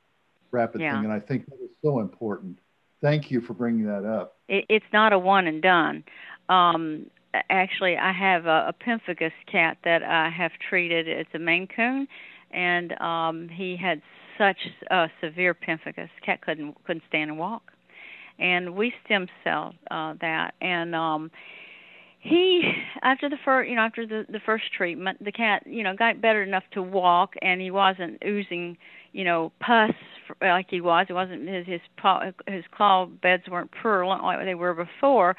[0.51, 0.95] rapid yeah.
[0.95, 1.05] thing.
[1.05, 2.59] And I think that is so important.
[3.01, 4.37] Thank you for bringing that up.
[4.47, 6.03] It, it's not a one and done.
[6.49, 7.07] Um,
[7.49, 11.07] actually, I have a, a pemphigus cat that I have treated.
[11.07, 12.07] It's a Maine Coon,
[12.51, 14.01] and um, he had
[14.37, 14.57] such
[14.91, 16.09] a severe pemphigus.
[16.25, 17.71] Cat couldn't couldn't stand and walk,
[18.39, 20.53] and we stem cell uh, that.
[20.61, 21.31] And um,
[22.19, 22.61] he,
[23.01, 26.21] after the first, you know, after the the first treatment, the cat, you know, got
[26.21, 28.77] better enough to walk, and he wasn't oozing,
[29.13, 29.93] you know, pus
[30.41, 31.07] like he was.
[31.09, 31.81] It wasn't his his
[32.47, 35.35] his claw beds weren't purulent like they were before.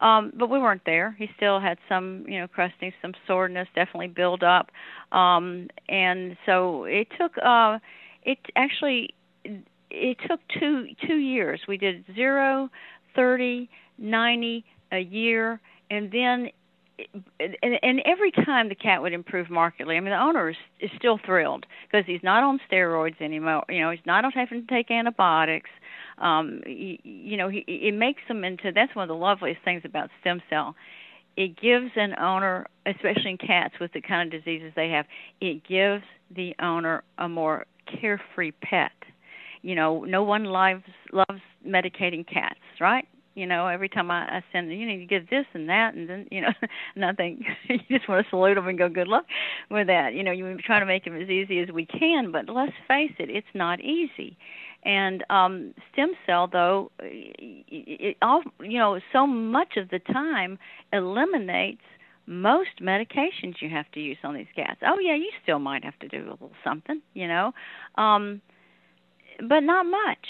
[0.00, 1.14] Um, but we weren't there.
[1.18, 4.70] He still had some, you know, crusting, some soreness, definitely build up.
[5.12, 7.78] Um, and so it took, uh,
[8.22, 9.10] it actually,
[9.90, 11.60] it took two two years.
[11.68, 12.70] We did zero,
[13.14, 13.68] thirty,
[13.98, 15.60] ninety, a year,
[15.90, 16.48] and then
[17.38, 20.90] and, and every time the cat would improve markedly, I mean, the owner is, is
[20.96, 23.64] still thrilled because he's not on steroids anymore.
[23.68, 25.70] You know, he's not having to take antibiotics.
[26.18, 28.72] Um, you, you know, he, it makes them into.
[28.72, 30.74] That's one of the loveliest things about stem cell.
[31.36, 35.06] It gives an owner, especially in cats with the kind of diseases they have,
[35.40, 36.02] it gives
[36.34, 37.66] the owner a more
[38.00, 38.92] carefree pet.
[39.62, 40.82] You know, no one loves
[41.12, 42.99] loves medicating cats, right?
[43.34, 46.08] You know every time i i send you need to give this and that and
[46.08, 46.50] then you know
[47.16, 49.24] think you just want to salute them and go good luck
[49.70, 50.14] with that.
[50.14, 53.12] You know you try to make them as easy as we can but let's face
[53.18, 54.36] it it's not easy.
[54.84, 60.58] And um stem cell though it, it all you know so much of the time
[60.92, 61.82] eliminates
[62.26, 64.80] most medications you have to use on these cats.
[64.86, 67.52] Oh yeah you still might have to do a little something you know
[67.96, 68.40] um
[69.48, 70.26] but not much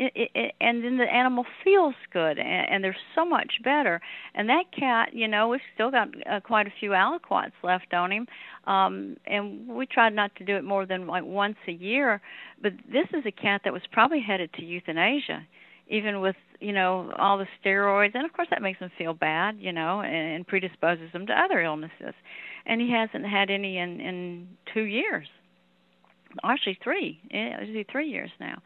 [0.00, 4.00] and then the animal feels good and, and they're so much better.
[4.34, 8.10] And that cat you know we've still got uh, quite a few aliquots left on
[8.12, 8.26] him
[8.66, 12.20] um and we tried not to do it more than like once a year.
[12.62, 15.46] But this is a cat that was probably headed to euthanasia
[15.88, 18.14] even with you know all the steroids.
[18.14, 21.32] And of course that makes them feel bad you know and, and predisposes them to
[21.32, 22.14] other illnesses.
[22.64, 25.26] And he hasn't had any in in two years.
[26.44, 27.18] Actually three.
[27.30, 27.58] Yeah,
[27.90, 28.62] three years now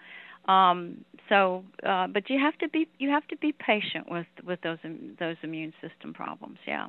[0.46, 4.60] um, so, uh, but you have to be you have to be patient with with
[4.62, 4.78] those
[5.18, 6.58] those immune system problems.
[6.66, 6.88] Yeah.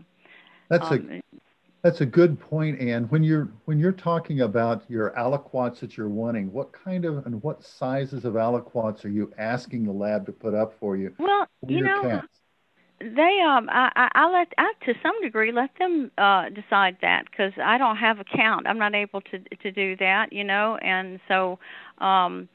[0.69, 1.39] That's um, a
[1.83, 3.03] that's a good point, Ann.
[3.05, 7.41] When you're when you're talking about your aliquots that you're wanting, what kind of and
[7.43, 11.13] what sizes of aliquots are you asking the lab to put up for you?
[11.19, 12.27] Well, you know, cats?
[12.99, 17.25] they um I, I I let I to some degree let them uh decide that
[17.29, 18.67] because I don't have a count.
[18.67, 21.59] I'm not able to to do that, you know, and so
[21.99, 22.49] um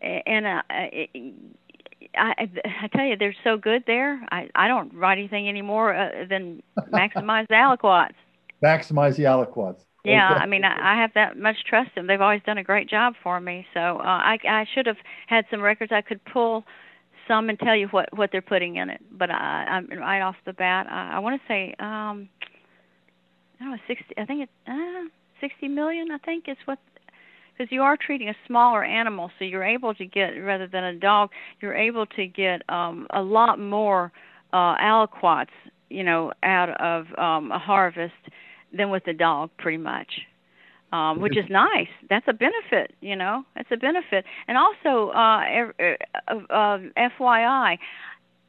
[0.00, 1.08] and uh, I,
[2.16, 2.48] I
[2.82, 4.20] I tell you, they're so good there.
[4.30, 8.14] I I don't write anything anymore uh, than maximize the aliquots.
[8.62, 9.84] Maximize the aliquots.
[10.02, 10.42] Yeah, okay.
[10.42, 12.06] I mean, I, I have that much trust in them.
[12.06, 13.66] They've always done a great job for me.
[13.74, 16.64] So uh, I I should have had some records I could pull
[17.28, 19.00] some and tell you what what they're putting in it.
[19.10, 20.86] But I, I'm right off the bat.
[20.88, 22.28] I, I want to say um,
[23.60, 24.16] I don't know sixty.
[24.16, 25.08] I think it's uh,
[25.40, 26.10] sixty million.
[26.10, 26.78] I think is what
[27.56, 30.94] because you are treating a smaller animal, so you're able to get rather than a
[30.94, 31.30] dog,
[31.60, 34.12] you're able to get um, a lot more
[34.52, 35.46] uh, aliquots,
[35.88, 38.14] you know, out of um, a harvest
[38.76, 40.08] than with the dog, pretty much.
[40.92, 41.88] Um, which is nice.
[42.08, 43.44] That's a benefit, you know.
[43.56, 45.42] That's a benefit, and also, uh,
[46.28, 47.76] uh, uh, FYI,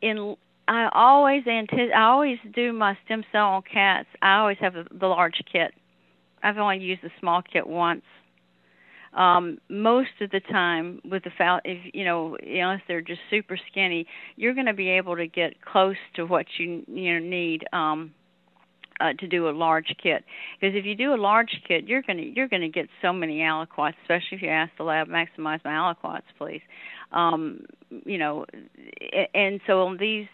[0.03, 0.35] in
[0.67, 4.07] I always antici- I always do my stem cell on cats.
[4.21, 5.73] I always have the, the large kit.
[6.43, 8.03] I've only used the small kit once
[9.17, 13.57] um, most of the time with the foul, if you know, unless they're just super
[13.71, 14.05] skinny,
[14.35, 17.65] you're going to be able to get close to what you you know need.
[17.73, 18.11] Um,
[18.99, 20.23] uh, to do a large kit
[20.59, 23.93] because if you do a large kit, you're gonna you're gonna get so many aliquots,
[24.01, 26.61] especially if you ask the lab maximize my aliquots, please.
[27.11, 27.65] Um,
[28.05, 28.45] you know,
[29.33, 30.27] and so on these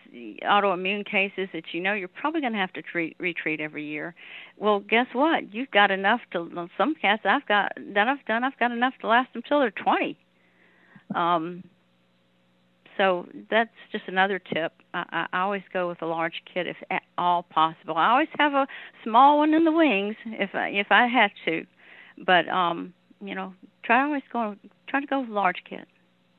[0.44, 4.16] autoimmune cases that you know you're probably going to have to treat retreat every year.
[4.58, 5.54] Well, guess what?
[5.54, 8.44] You've got enough to some cats I've got that I've done.
[8.44, 10.18] I've got enough to last till they're 20.
[11.14, 11.64] Um,
[12.98, 14.74] so that's just another tip.
[14.94, 17.96] I, I always go with a large kit if at all possible.
[17.98, 18.68] I always have a
[19.04, 21.66] small one in the wings if I, if I have to,
[22.26, 23.54] but um, you know,
[23.84, 24.56] try always go
[24.88, 25.88] try to go with large kit.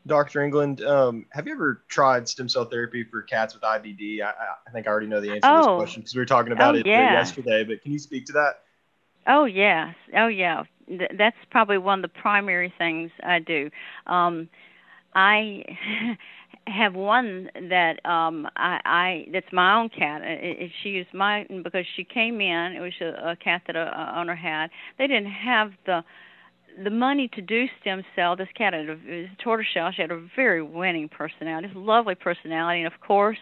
[0.06, 0.42] Dr.
[0.42, 4.20] England, um, have you ever tried stem cell therapy for cats with IBD?
[4.20, 4.32] I,
[4.66, 5.56] I think I already know the answer oh.
[5.56, 5.76] to this oh.
[5.76, 7.12] question because we were talking about oh, it yeah.
[7.12, 7.64] yesterday.
[7.64, 8.60] But can you speak to that?
[9.26, 10.64] Oh yes, oh yeah.
[10.86, 13.70] Th- that's probably one of the primary things I do.
[14.06, 14.50] Um,
[15.14, 15.64] I
[16.66, 20.22] have one that um I, I that's my own cat.
[20.22, 22.72] It, it, she is mine because she came in.
[22.72, 24.68] It was a, a cat that a, a owner had.
[24.98, 26.04] They didn't have the
[26.82, 28.36] the money to do stem cell.
[28.36, 29.92] This cat had a, a tortoiseshell.
[29.92, 33.38] She had a very winning personality, a lovely personality, and of course,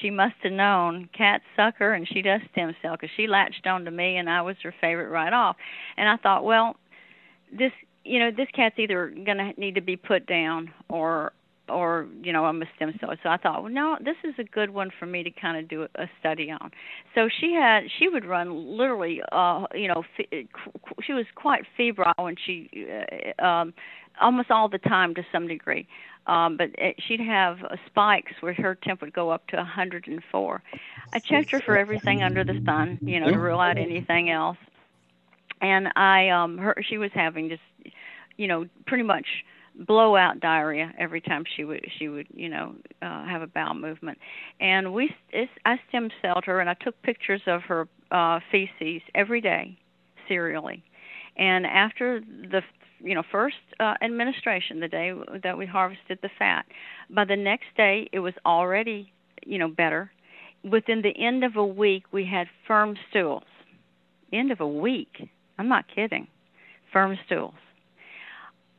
[0.00, 3.66] she must have known cats suck her, and she does stem cell because she latched
[3.66, 5.56] on to me, and I was her favorite right off.
[5.96, 6.76] And I thought, well,
[7.50, 7.72] this
[8.04, 11.32] you know this cat's either going to need to be put down or
[11.68, 13.10] or you know I'm a stem cell.
[13.22, 15.68] So I thought, well, no, this is a good one for me to kind of
[15.68, 16.70] do a study on.
[17.14, 20.04] So she had she would run literally, uh, you know,
[21.02, 22.70] she was quite febrile and she
[23.40, 23.74] uh, um,
[24.20, 25.86] almost all the time to some degree.
[26.26, 30.62] Um, but it, she'd have uh, spikes where her temp would go up to 104.
[31.12, 34.56] I checked her for everything under the sun, you know, to rule out anything else.
[35.60, 37.62] And I, um, her, she was having just,
[38.36, 39.26] you know, pretty much
[39.86, 44.18] blowout diarrhea every time she would she would you know uh, have a bowel movement.
[44.60, 49.02] And we it's, I stem celled her and I took pictures of her uh, feces
[49.14, 49.78] every day
[50.28, 50.82] serially.
[51.36, 52.62] And after the
[53.00, 55.12] you know first uh, administration the day
[55.42, 56.64] that we harvested the fat
[57.10, 59.12] by the next day it was already
[59.44, 60.10] you know better.
[60.68, 63.44] Within the end of a week we had firm stools.
[64.32, 65.28] End of a week?
[65.58, 66.26] I'm not kidding.
[66.92, 67.54] Firm stools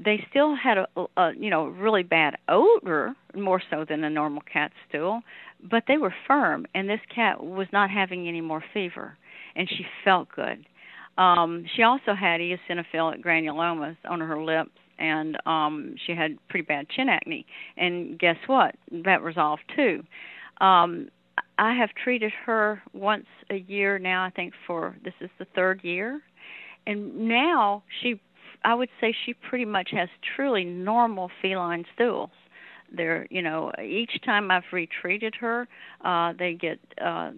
[0.04, 0.88] they still had a,
[1.18, 5.22] a you know really bad odor more so than a normal cat stool
[5.70, 9.18] but they were firm and this cat was not having any more fever
[9.56, 10.66] and she felt good.
[11.18, 16.88] Um she also had eosinophilic granulomas on her lips and um she had pretty bad
[16.90, 17.46] chin acne
[17.76, 18.76] and guess what?
[18.92, 20.04] That resolved too.
[20.62, 21.10] Um
[21.60, 25.84] i have treated her once a year now i think for this is the third
[25.84, 26.22] year
[26.86, 28.20] and now she
[28.64, 32.32] I would say she pretty much has truly normal feline stools.
[32.92, 35.68] They're, you know, each time I've retreated her,
[36.06, 37.32] uh, they get, uh,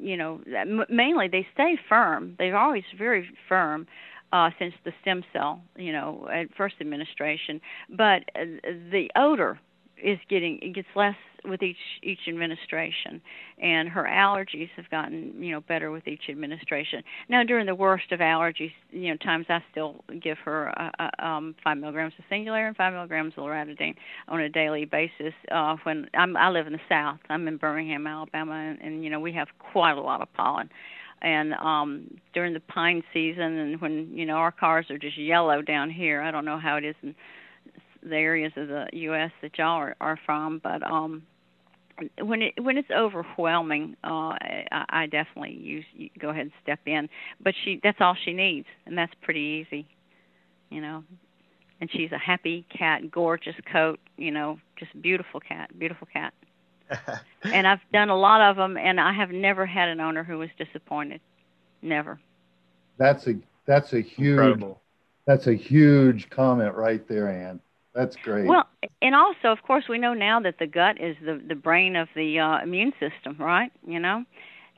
[0.00, 0.40] you know,
[0.88, 2.36] mainly they stay firm.
[2.38, 3.86] They're always very firm
[4.32, 7.60] uh, since the stem cell, you know, at first administration.
[7.90, 8.44] But uh,
[8.90, 9.58] the odor
[10.02, 13.20] is getting it gets less with each each administration.
[13.60, 17.02] And her allergies have gotten you know better with each administration.
[17.28, 21.24] Now during the worst of allergies you know times i still give her uh, uh,
[21.24, 23.94] um five milligrams of singulair and five milligrams of loratadine
[24.28, 27.18] on a daily basis uh when i'm i live in the south.
[27.28, 30.70] I'm in birmingham alabama and, and you know we have quite a lot of pollen.
[31.22, 35.62] And um during the pine season and when you know our cars are just yellow
[35.62, 37.14] down here i don't know how it is in
[38.02, 39.30] the areas of the U.S.
[39.42, 41.22] that y'all are, are from, but um,
[42.20, 45.84] when it when it's overwhelming, uh, I, I definitely use
[46.18, 47.08] go ahead and step in.
[47.40, 49.86] But she that's all she needs, and that's pretty easy,
[50.70, 51.04] you know.
[51.80, 56.32] And she's a happy cat, gorgeous coat, you know, just beautiful cat, beautiful cat.
[57.42, 60.38] and I've done a lot of them, and I have never had an owner who
[60.38, 61.20] was disappointed.
[61.80, 62.20] Never.
[62.98, 63.34] That's a
[63.66, 64.80] that's a huge Incredible.
[65.26, 67.60] that's a huge comment right there, Ann.
[67.94, 68.46] That's great.
[68.46, 68.68] Well,
[69.02, 72.08] and also, of course, we know now that the gut is the the brain of
[72.14, 73.70] the uh, immune system, right?
[73.86, 74.24] You know,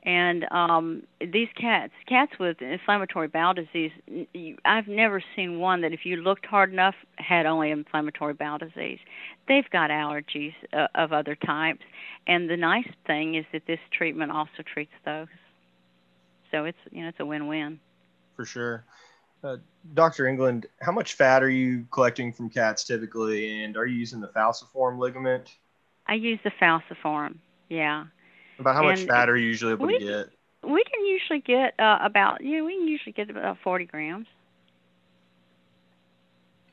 [0.03, 3.91] and um these cats, cats with inflammatory bowel disease,
[4.33, 8.57] you, I've never seen one that if you looked hard enough had only inflammatory bowel
[8.57, 8.99] disease.
[9.47, 11.81] They've got allergies uh, of other types,
[12.27, 15.27] and the nice thing is that this treatment also treats those.
[16.51, 17.79] So it's you know it's a win-win.
[18.35, 18.85] For sure.
[19.45, 19.57] Uh,
[19.93, 20.27] Dr.
[20.27, 24.29] England, how much fat are you collecting from cats typically, and are you using the
[24.29, 25.55] falciform ligament?
[26.07, 27.35] I use the falciform,
[27.69, 28.05] yeah.
[28.57, 30.29] About how and much fat are you usually able we, to get?
[30.63, 34.27] We can usually get uh, about, you know, we can usually get about 40 grams.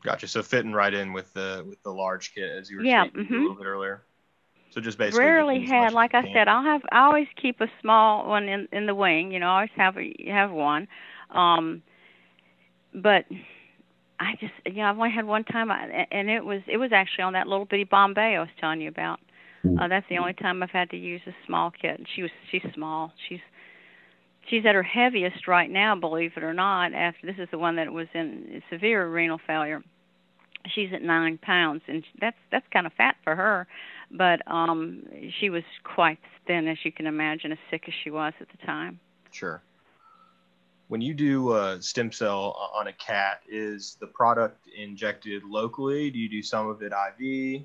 [0.03, 0.27] Gotcha.
[0.27, 3.13] So fitting right in with the with the large kit as you were yeah, saying
[3.13, 3.35] mm-hmm.
[3.35, 4.03] a little bit earlier.
[4.71, 7.29] So just basically rarely getting as much had like I said, I'll have I always
[7.41, 10.51] keep a small one in in the wing, you know, I always have a have
[10.51, 10.89] one.
[11.31, 11.83] Um
[12.95, 13.25] but
[14.21, 16.93] I just you know, I've only had one time I, and it was it was
[16.93, 19.21] actually on that little bitty Bombay I was telling you about.
[19.65, 21.99] Uh, that's the only time I've had to use a small kit.
[21.99, 23.13] And she was she's small.
[23.29, 23.41] She's
[24.49, 26.95] she's at her heaviest right now, believe it or not.
[26.95, 29.83] After this is the one that was in severe renal failure.
[30.75, 33.67] She's at nine pounds, and that's that's kind of fat for her.
[34.11, 35.05] But um
[35.41, 38.67] she was quite thin, as you can imagine, as sick as she was at the
[38.67, 39.01] time.
[39.31, 39.63] Sure.
[40.93, 46.11] When you do uh, stem cell on a cat, is the product injected locally?
[46.11, 47.63] Do you do some of it IV?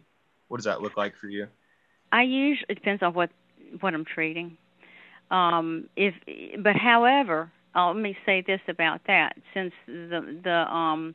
[0.48, 1.48] What does that look like for you?
[2.14, 3.30] I usually it depends on what
[3.82, 4.56] what I'm treating.
[5.30, 6.14] Um, if
[6.64, 11.14] but however, uh, let me say this about that: since the the um,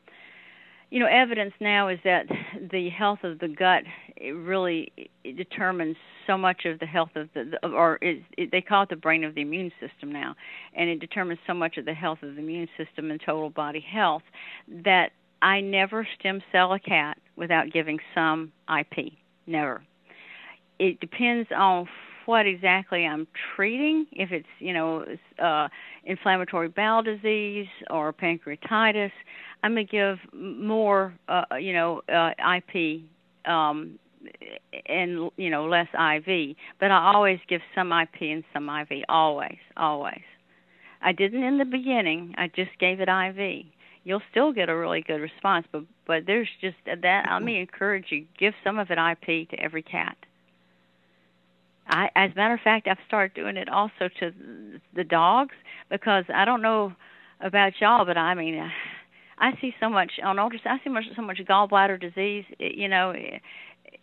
[0.91, 2.27] you know evidence now is that
[2.71, 3.85] the health of the gut
[4.23, 4.91] it really
[5.23, 5.95] it determines
[6.25, 9.23] so much of the health of the, or it, it, they call it the brain
[9.23, 10.35] of the immune system now,
[10.75, 13.81] and it determines so much of the health of the immune system and total body
[13.81, 14.23] health
[14.85, 15.11] that
[15.41, 19.13] I never stem cell a cat without giving some IP.
[19.45, 19.83] Never
[20.79, 21.87] it depends on
[22.25, 24.05] what exactly I'm treating.
[24.11, 25.05] If it's you know
[25.41, 25.67] uh,
[26.05, 29.11] inflammatory bowel disease or pancreatitis,
[29.63, 33.01] I'm gonna give more uh, you know uh, IP
[33.49, 33.99] um,
[34.85, 36.55] and you know less IV.
[36.79, 39.03] But I always give some IP and some IV.
[39.09, 40.21] Always, always.
[41.01, 42.33] I didn't in the beginning.
[42.37, 43.65] I just gave it IV.
[44.05, 47.25] You'll still get a really good response, but but there's just that.
[47.31, 50.17] Let me encourage you: give some of it IP to every cat.
[51.87, 54.31] I, as a matter of fact, I've started doing it also to
[54.95, 55.55] the dogs
[55.89, 56.93] because I don't know
[57.41, 58.71] about y'all, but I mean,
[59.37, 60.67] I see so much on ultrasound.
[60.67, 62.45] I see much, so much gallbladder disease.
[62.59, 63.13] You know,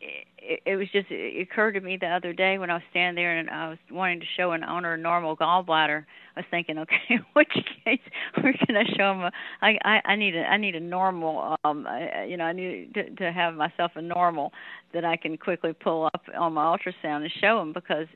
[0.01, 3.23] it, it, was just it occurred to me the other day when I was standing
[3.23, 6.05] there and I was wanting to show an owner a normal gallbladder.
[6.37, 7.53] I was thinking, okay, which
[7.85, 8.01] case
[8.43, 9.21] we're to show him?
[9.21, 9.33] A,
[9.63, 11.57] I, I I need a I need a normal.
[11.65, 14.53] Um, I, you know, I need to, to have myself a normal
[14.95, 18.07] that I can quickly pull up on my ultrasound and show him because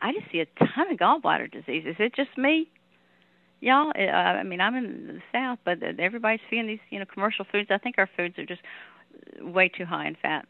[0.00, 1.84] I just see a ton of gallbladder disease.
[1.86, 2.68] Is it just me?
[3.60, 7.44] Y'all, uh, I mean, I'm in the South, but everybody's feeding these, you know, commercial
[7.50, 7.68] foods.
[7.72, 8.60] I think our foods are just
[9.40, 10.46] way too high in fat.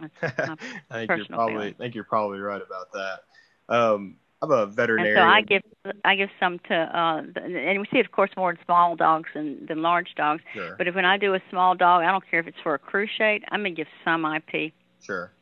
[0.22, 1.68] I think you're probably feeling.
[1.68, 3.20] I think you're probably right about that.
[3.68, 5.16] Um, I'm a veterinarian.
[5.16, 5.62] And so I give
[6.04, 9.28] I give some to uh and we see it of course more in small dogs
[9.34, 10.42] than than large dogs.
[10.52, 12.74] Sure, But if when I do a small dog, I don't care if it's for
[12.74, 14.72] a cruciate, I'm gonna give some IP.
[15.00, 15.32] sure.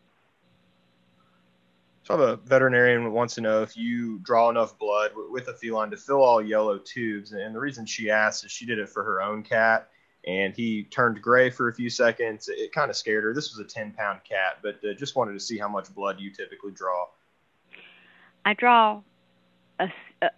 [2.05, 5.47] So I have a veterinarian who wants to know if you draw enough blood with
[5.47, 7.31] a feline to fill all yellow tubes.
[7.31, 9.89] And the reason she asked is she did it for her own cat,
[10.27, 12.49] and he turned gray for a few seconds.
[12.49, 13.35] It kind of scared her.
[13.35, 16.21] This was a 10 pound cat, but uh, just wanted to see how much blood
[16.21, 17.07] you typically draw.
[18.45, 19.03] I draw
[19.79, 19.89] a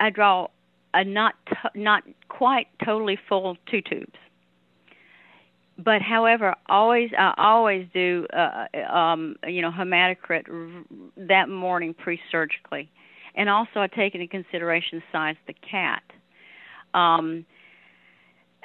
[0.01, 0.49] I draw
[0.93, 1.35] a not
[1.75, 4.19] not quite totally full two tubes.
[5.77, 10.47] But however, always I always do uh, um, you know hematocrit
[11.17, 12.91] that morning pre-surgically,
[13.35, 16.03] and also I take into consideration the size of the cat.
[16.95, 17.45] Um,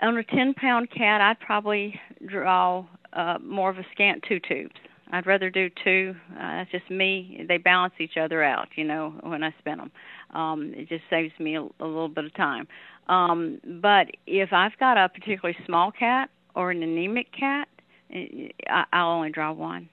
[0.02, 4.76] on a 10 pound cat, I'd probably draw uh, more of a scant two tubes.
[5.12, 6.16] I'd rather do two.
[6.34, 7.44] Uh, that's just me.
[7.48, 9.92] They balance each other out, you know, when I spin them.
[10.32, 12.68] Um, it just saves me a, a little bit of time.
[13.08, 17.68] Um, but if I've got a particularly small cat or an anemic cat,
[18.14, 19.90] eh, I, I'll only draw one.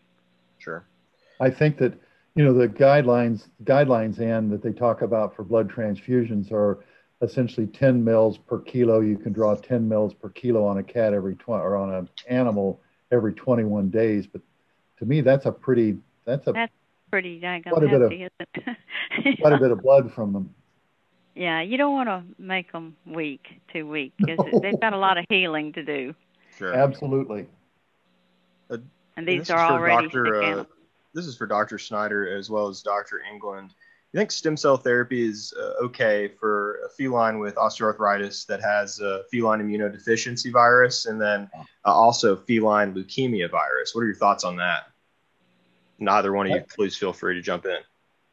[0.58, 0.84] Sure.
[1.40, 1.94] I think that
[2.34, 6.84] you know the guidelines guidelines and that they talk about for blood transfusions are
[7.22, 9.00] essentially 10 mils per kilo.
[9.00, 12.08] You can draw 10 mils per kilo on a cat every 20 or on an
[12.28, 14.26] animal every 21 days.
[14.26, 14.42] But
[14.98, 16.72] to me, that's a pretty that's a That's
[17.08, 20.52] Pretty daggone Quite a bit of- hefty, quite a bit of blood from them.
[21.36, 24.58] Yeah, you don't want to make them weak, too weak, because No.
[24.58, 26.14] they've got a lot of healing to do,
[26.58, 26.74] Sure.
[26.74, 27.46] Absolutely.
[28.70, 28.82] and
[29.16, 30.64] And these this are is for already Dr., sick uh,
[31.14, 31.78] this is for Dr.
[31.78, 33.20] Snyder as well as Dr.
[33.32, 33.70] England.
[34.16, 38.98] You think stem cell therapy is uh, okay for a feline with osteoarthritis that has
[38.98, 41.50] a feline immunodeficiency virus and then
[41.84, 43.94] uh, also feline leukemia virus?
[43.94, 44.84] What are your thoughts on that?
[45.98, 47.76] Neither one of you, please feel free to jump in.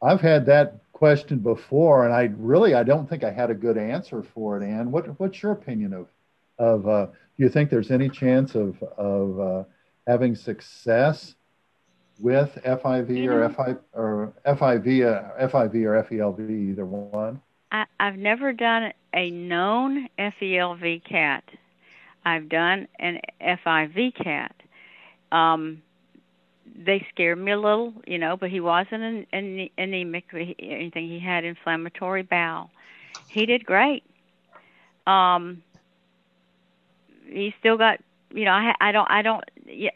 [0.00, 3.76] I've had that question before, and I really I don't think I had a good
[3.76, 4.66] answer for it.
[4.66, 6.08] Ann, what what's your opinion of
[6.58, 9.64] of uh, do you think there's any chance of of uh,
[10.06, 11.34] having success
[12.18, 17.40] with FIV or FI or FIV uh, FIV or FELV either one?
[17.72, 21.44] I, I've never done a known FELV cat.
[22.24, 24.54] I've done an FIV cat.
[25.32, 25.82] Um,
[26.76, 31.08] they scared me a little, you know, but he wasn't an, an anemic or anything.
[31.08, 32.70] He had inflammatory bowel.
[33.28, 34.04] He did great.
[35.06, 35.62] Um,
[37.26, 38.00] he still got,
[38.34, 39.44] you know, I, I don't, I don't,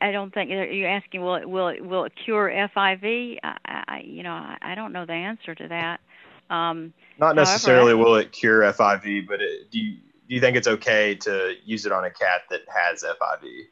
[0.01, 3.39] I don't think you're asking will it will it will it cure FIV?
[3.43, 6.01] I, I you know, I, I don't know the answer to that.
[6.49, 9.97] Um, Not necessarily however, will it cure FIV, but it, do you
[10.29, 13.63] do you think it's okay to use it on a cat that has FIV?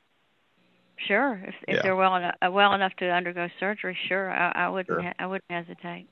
[0.97, 1.83] Sure, if if yeah.
[1.83, 5.12] they're well enough uh, well enough to undergo surgery, sure, I, I wouldn't sure.
[5.19, 6.09] I wouldn't hesitate.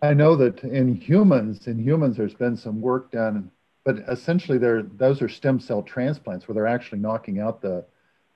[0.00, 3.50] I know that in humans, in humans, there's been some work done,
[3.92, 7.84] but essentially, they're those are stem cell transplants where they're actually knocking out the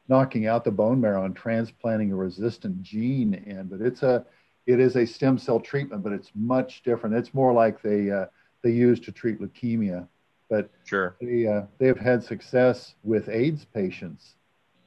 [0.09, 3.69] knocking out the bone marrow and transplanting a resistant gene in.
[3.69, 4.25] But it's a
[4.67, 7.15] it is a stem cell treatment, but it's much different.
[7.15, 8.27] It's more like they uh,
[8.63, 10.09] they use to treat leukemia.
[10.51, 14.35] But sure, they uh, they have had success with AIDS patients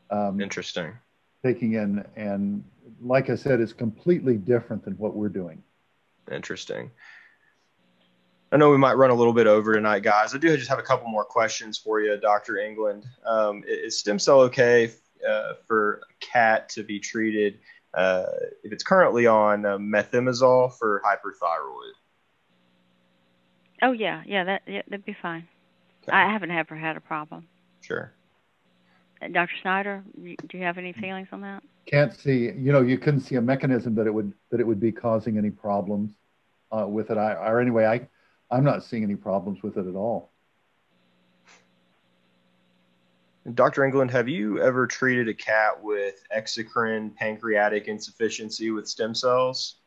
[0.09, 0.93] um, Interesting.
[1.43, 2.63] Taking in, and
[3.01, 5.63] like I said, it's completely different than what we're doing.
[6.32, 6.91] Interesting.
[8.52, 10.34] I know we might run a little bit over tonight, guys.
[10.34, 12.58] I do just have a couple more questions for you, Dr.
[12.58, 13.06] England.
[13.26, 14.91] Um, is stem cell okay
[15.28, 17.60] uh, for a cat to be treated
[17.93, 18.26] uh,
[18.64, 21.91] if it's currently on uh, methimazole for hyperthyroid?
[23.82, 25.48] Oh yeah, yeah, that yeah, that'd be fine.
[26.04, 26.16] Okay.
[26.16, 27.48] I haven't ever had a problem.
[27.82, 28.14] Sure.
[29.32, 29.54] Dr.
[29.62, 31.64] Snyder, do you have any feelings on that?
[31.86, 32.45] Can't see.
[32.45, 35.38] You know, you couldn't see a mechanism that it would that it would be causing
[35.38, 36.12] any problems
[36.72, 37.18] uh, with it.
[37.18, 38.08] I, or anyway, I
[38.50, 40.32] I'm not seeing any problems with it at all.
[43.54, 43.86] Dr.
[43.86, 49.78] England, have you ever treated a cat with exocrine pancreatic insufficiency with stem cells?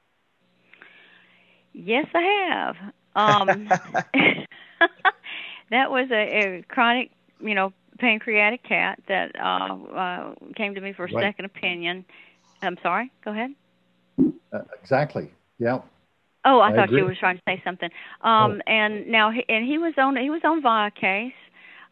[1.73, 2.77] Yes, I have.
[3.15, 3.69] Um,
[5.71, 10.95] that was a, a chronic, you know, pancreatic cat that uh, uh, came to me
[10.95, 11.25] for a right.
[11.25, 12.07] second opinion.
[12.63, 13.11] I'm sorry.
[13.25, 13.55] Go ahead.
[14.53, 15.31] Uh, exactly.
[15.59, 15.81] Yeah.
[16.45, 17.01] Oh, I, I thought agree.
[17.01, 17.91] you were trying to say something.
[18.23, 18.71] Um, oh.
[18.71, 21.33] and now, he, and he was on he was on Viokase,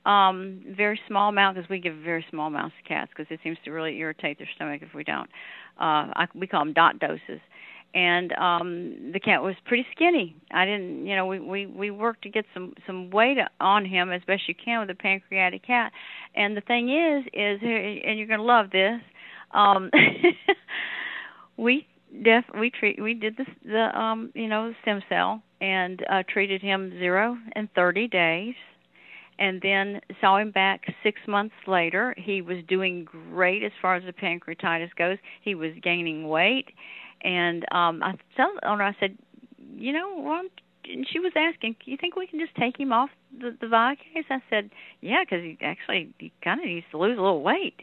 [0.07, 3.59] um, very small amount because we give very small amounts to cats because it seems
[3.64, 5.28] to really irritate their stomach if we don't.
[5.78, 7.40] Uh, I, we call them dot doses
[7.94, 12.22] and um the cat was pretty skinny i didn't you know we we we worked
[12.22, 15.90] to get some some weight on him as best you can with a pancreatic cat
[16.34, 19.01] and the thing is is and you're going to love this
[19.53, 19.90] um
[21.57, 21.86] we
[22.24, 26.62] def we treat we did the the um you know stem cell and uh treated
[26.62, 28.54] him zero and thirty days
[29.38, 34.02] and then saw him back six months later he was doing great as far as
[34.04, 36.66] the pancreatitis goes he was gaining weight
[37.22, 39.16] and um I told the owner, I said,
[39.76, 40.42] you know, well,
[40.90, 43.66] and she was asking, "Do you think we can just take him off the the
[43.66, 47.42] Viokase?" I said, "Yeah, because he actually he kind of needs to lose a little
[47.42, 47.80] weight."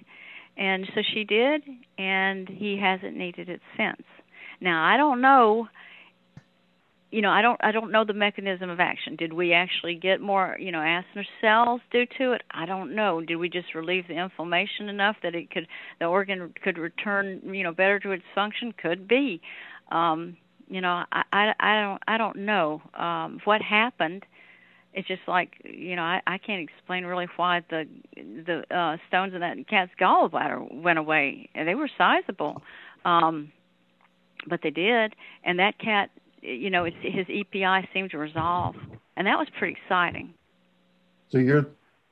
[0.57, 1.63] And so she did,
[1.97, 4.05] and he hasn't needed it since.
[4.61, 5.67] Now I don't know
[7.15, 9.15] you know, I don't I don't know the mechanism of action.
[9.15, 12.41] Did we actually get more, you know, acinar cells due to it?
[12.51, 13.21] I don't know.
[13.21, 15.65] Did we just relieve the inflammation enough that it could
[15.99, 18.73] the organ could return, you know, better to its function?
[18.73, 19.39] Could be.
[19.93, 20.35] Um,
[20.67, 24.25] you know, I I, I don't I don't know um, what happened.
[24.95, 29.35] It's just like you know I, I can't explain really why the the uh, stones
[29.35, 31.49] in that cat's gallbladder went away.
[31.53, 32.63] They were sizable,
[33.03, 33.51] um,
[34.47, 36.09] but they did, and that cat
[36.45, 38.75] you know, it's, his EPI seemed to resolve,
[39.17, 40.33] and that was pretty exciting.
[41.29, 41.65] So you're,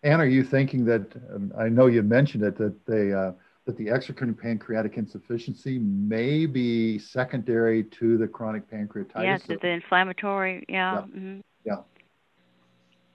[0.03, 1.15] Ann, are you thinking that?
[1.33, 3.31] Um, I know you mentioned it that they uh,
[3.65, 9.23] that the exocrine pancreatic insufficiency may be secondary to the chronic pancreatitis.
[9.23, 10.65] Yes, yeah, the inflammatory.
[10.67, 10.93] Yeah.
[10.93, 11.01] Yeah.
[11.01, 11.39] Mm-hmm.
[11.65, 11.75] yeah.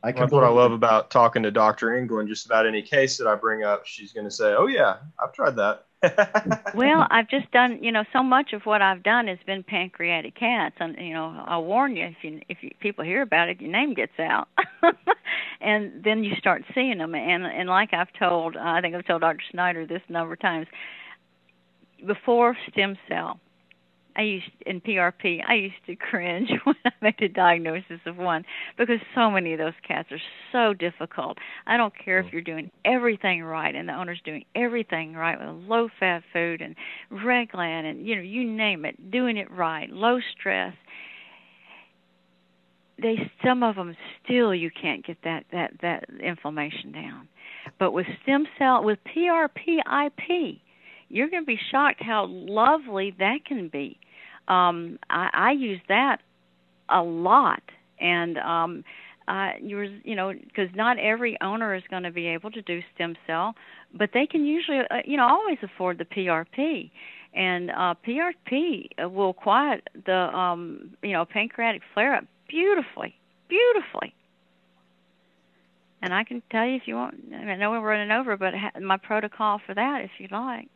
[0.03, 1.97] I That's what I love about talking to Dr.
[1.97, 2.29] England.
[2.29, 5.33] Just about any case that I bring up, she's going to say, "Oh yeah, I've
[5.33, 5.87] tried that."
[6.75, 10.37] well, I've just done, you know, so much of what I've done has been pancreatic
[10.37, 13.61] cats, and you know, I'll warn you if you if you, people hear about it,
[13.61, 14.49] your name gets out,
[15.61, 19.07] and then you start seeing them, and and like I've told, uh, I think I've
[19.07, 19.43] told Dr.
[19.51, 20.69] Snyder this a number of times,
[22.07, 23.41] before stem cell,
[24.19, 25.43] I used in PRP.
[25.47, 28.45] I used to cringe when I made a diagnosis of one
[28.77, 31.39] because so many of those cats are so difficult.
[31.69, 32.33] I don't care if mm.
[32.33, 36.75] you're doing everything right and the owner's doing everything right with low fat food and
[37.13, 40.75] Reglan and you know you name it, doing it right, low stress.
[43.01, 47.29] They some of them still you can't get that that that inflammation down.
[47.79, 50.59] But with stem cell with PRP IP,
[51.09, 53.97] you're going to be shocked how lovely that can be
[54.49, 56.21] um, I, I use that
[56.89, 57.63] a lot,
[58.01, 58.85] and um,
[59.29, 62.81] uh, you're you know because not every owner is going to be able to do
[62.95, 63.55] stem cell,
[63.95, 66.91] but they can usually uh, you know always afford the PRP,
[67.35, 73.15] and uh, PRP will quiet the um, you know pancreatic flare up beautifully,
[73.49, 74.15] beautifully.
[76.01, 77.17] And I can tell you if you want.
[77.35, 80.69] I know we're running over, but ha- my protocol for that, if you'd like.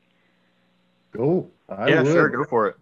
[1.17, 1.49] Go.
[1.69, 2.13] I yeah, would.
[2.13, 2.77] sure, go for it.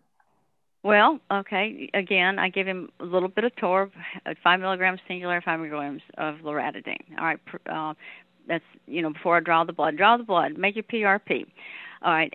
[0.82, 1.90] Well, okay.
[1.92, 3.90] Again, I give him a little bit of Torb,
[4.24, 7.18] uh, five milligrams singular, five milligrams of loratadine.
[7.18, 7.94] All right, uh,
[8.48, 9.96] that's you know before I draw the blood.
[9.96, 10.56] Draw the blood.
[10.56, 11.44] Make your PRP.
[12.02, 12.32] All right.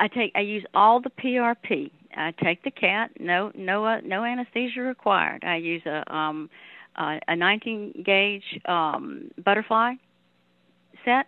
[0.00, 0.32] I take.
[0.34, 1.90] I use all the PRP.
[2.16, 3.10] I take the cat.
[3.20, 5.44] No, no, uh, no anesthesia required.
[5.44, 6.48] I use a um,
[6.96, 9.94] uh, a 19 gauge um, butterfly
[11.04, 11.26] set.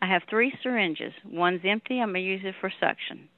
[0.00, 1.12] I have three syringes.
[1.24, 2.00] One's empty.
[2.00, 3.28] I'm gonna use it for suction.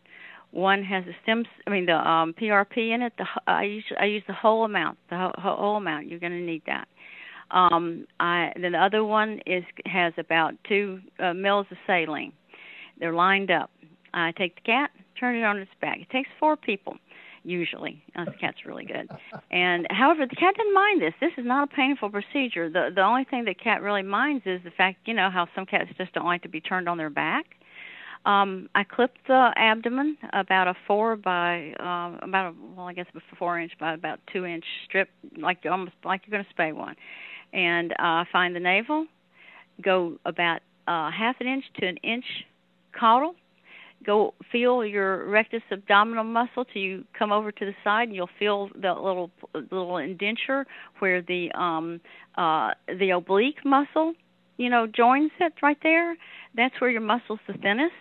[0.54, 1.48] One has the stems.
[1.66, 3.12] I mean the um, PRP in it.
[3.18, 4.98] The I use I use the whole amount.
[5.10, 6.06] The whole, whole amount.
[6.06, 6.86] You're gonna need that.
[7.50, 12.32] Um, I then the other one is has about two uh, mils of saline.
[13.00, 13.70] They're lined up.
[14.14, 15.98] I take the cat, turn it on its back.
[15.98, 16.98] It takes four people
[17.42, 18.00] usually.
[18.14, 19.10] Uh, the cat's really good.
[19.50, 21.14] And however, the cat didn't mind this.
[21.20, 22.70] This is not a painful procedure.
[22.70, 25.66] The the only thing the cat really minds is the fact, you know, how some
[25.66, 27.44] cats just don't like to be turned on their back.
[28.24, 33.06] Um, I clipped the abdomen about a four by uh, about a well, I guess
[33.14, 36.74] a four inch by about two inch strip, like almost like you're going to spay
[36.74, 36.96] one,
[37.52, 39.06] and uh, find the navel,
[39.82, 42.24] go about uh, half an inch to an inch
[42.98, 43.34] caudal,
[44.06, 48.28] go feel your rectus abdominal muscle till you come over to the side and you'll
[48.38, 49.30] feel the little
[49.70, 50.66] little indenture
[50.98, 52.00] where the um
[52.36, 54.14] uh the oblique muscle
[54.56, 56.16] you know joins it right there.
[56.54, 57.92] That's where your muscle's the thinnest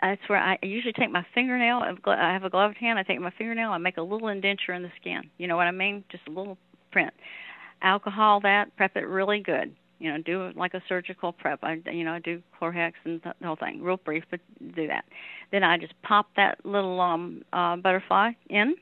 [0.00, 1.82] that's where I usually take my fingernail.
[2.06, 2.98] I have a gloved hand.
[2.98, 3.70] I take my fingernail.
[3.70, 5.22] I make a little indenture in the skin.
[5.38, 6.04] You know what I mean?
[6.10, 6.58] Just a little
[6.90, 7.12] print.
[7.82, 8.76] Alcohol that.
[8.76, 9.74] Prep it really good.
[9.98, 11.60] You know, do it like a surgical prep.
[11.62, 13.82] I, you know, I do Chlorhex and the whole thing.
[13.82, 14.40] Real brief, but
[14.74, 15.04] do that.
[15.52, 18.74] Then I just pop that little um uh, butterfly in.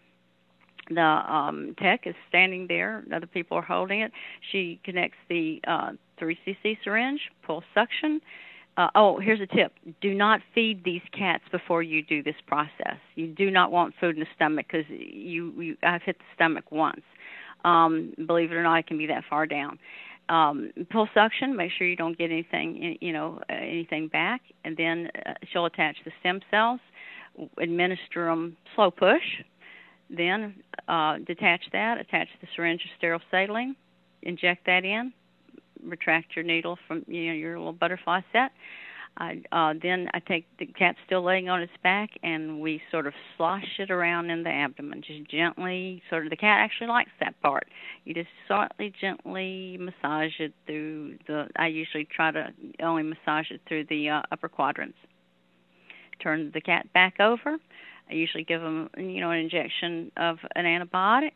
[0.88, 3.04] The um, tech is standing there.
[3.14, 4.10] Other people are holding it.
[4.50, 8.20] She connects the uh, 3 cc syringe, pull suction
[8.80, 12.96] uh, oh, here's a tip: do not feed these cats before you do this process.
[13.14, 16.70] You do not want food in the stomach because you, you I've hit the stomach
[16.70, 17.02] once.
[17.64, 19.78] Um, believe it or not, it can be that far down.
[20.30, 21.56] Um, pull suction.
[21.56, 25.96] Make sure you don't get anything, you know, anything back, and then uh, she'll attach
[26.04, 26.80] the stem cells.
[27.58, 29.44] Administer them slow push.
[30.08, 30.54] Then
[30.88, 32.00] uh, detach that.
[32.00, 33.76] Attach the syringe of sterile saline.
[34.22, 35.12] Inject that in
[35.84, 38.52] retract your needle from you know your little butterfly set.
[39.16, 43.06] I, uh, then I take the cat still laying on its back, and we sort
[43.06, 46.02] of slosh it around in the abdomen, just gently.
[46.08, 47.68] Sort of the cat actually likes that part.
[48.04, 51.48] You just slightly, gently massage it through the.
[51.56, 52.48] I usually try to
[52.82, 54.98] only massage it through the uh, upper quadrants.
[56.22, 57.56] Turn the cat back over.
[58.08, 61.32] I usually give them, you know, an injection of an antibiotic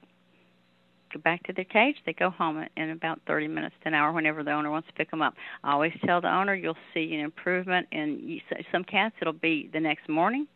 [1.14, 1.96] go back to their cage.
[2.04, 4.94] They go home in about 30 minutes to an hour whenever the owner wants to
[4.94, 5.34] pick them up.
[5.62, 8.40] I always tell the owner you'll see an improvement in
[8.72, 9.14] some cats.
[9.20, 10.46] It'll be the next morning.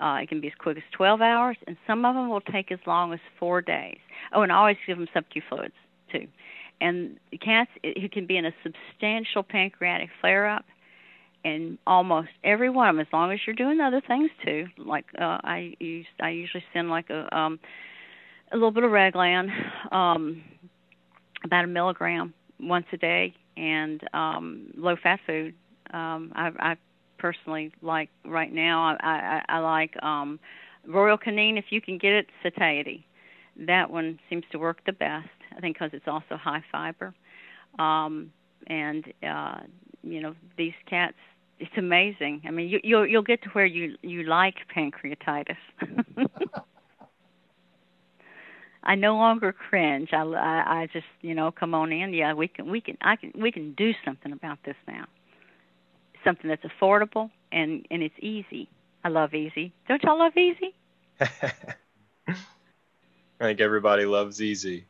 [0.00, 2.72] Uh, it can be as quick as 12 hours, and some of them will take
[2.72, 3.98] as long as four days.
[4.32, 5.74] Oh, and I always give them sub-Q fluids
[6.10, 6.26] too.
[6.80, 10.64] And cats who can be in a substantial pancreatic flare-up,
[11.44, 15.04] and almost every one of them, as long as you're doing other things too, like
[15.18, 17.60] uh, I use, I usually send like a um,
[18.52, 19.50] a little bit of Reglan,
[19.92, 20.42] um,
[21.44, 25.54] about a milligram once a day, and um, low fat food.
[25.92, 26.76] Um, I, I
[27.18, 28.96] personally like right now.
[29.00, 30.40] I, I, I like um,
[30.86, 32.26] Royal Canin if you can get it.
[32.42, 33.06] Satiety,
[33.66, 35.28] that one seems to work the best.
[35.56, 37.14] I think because it's also high fiber,
[37.78, 38.32] um,
[38.66, 39.60] and uh,
[40.02, 41.16] you know these cats.
[41.58, 42.40] It's amazing.
[42.46, 45.56] I mean, you, you'll you'll get to where you you like pancreatitis.
[48.82, 50.10] I no longer cringe.
[50.12, 52.14] I, I, I just, you know, come on in.
[52.14, 55.04] Yeah, we can, we can, I can, we can do something about this now.
[56.24, 58.68] Something that's affordable and and it's easy.
[59.04, 59.72] I love easy.
[59.88, 60.74] Don't y'all love easy?
[61.20, 62.34] I
[63.40, 64.86] think everybody loves easy.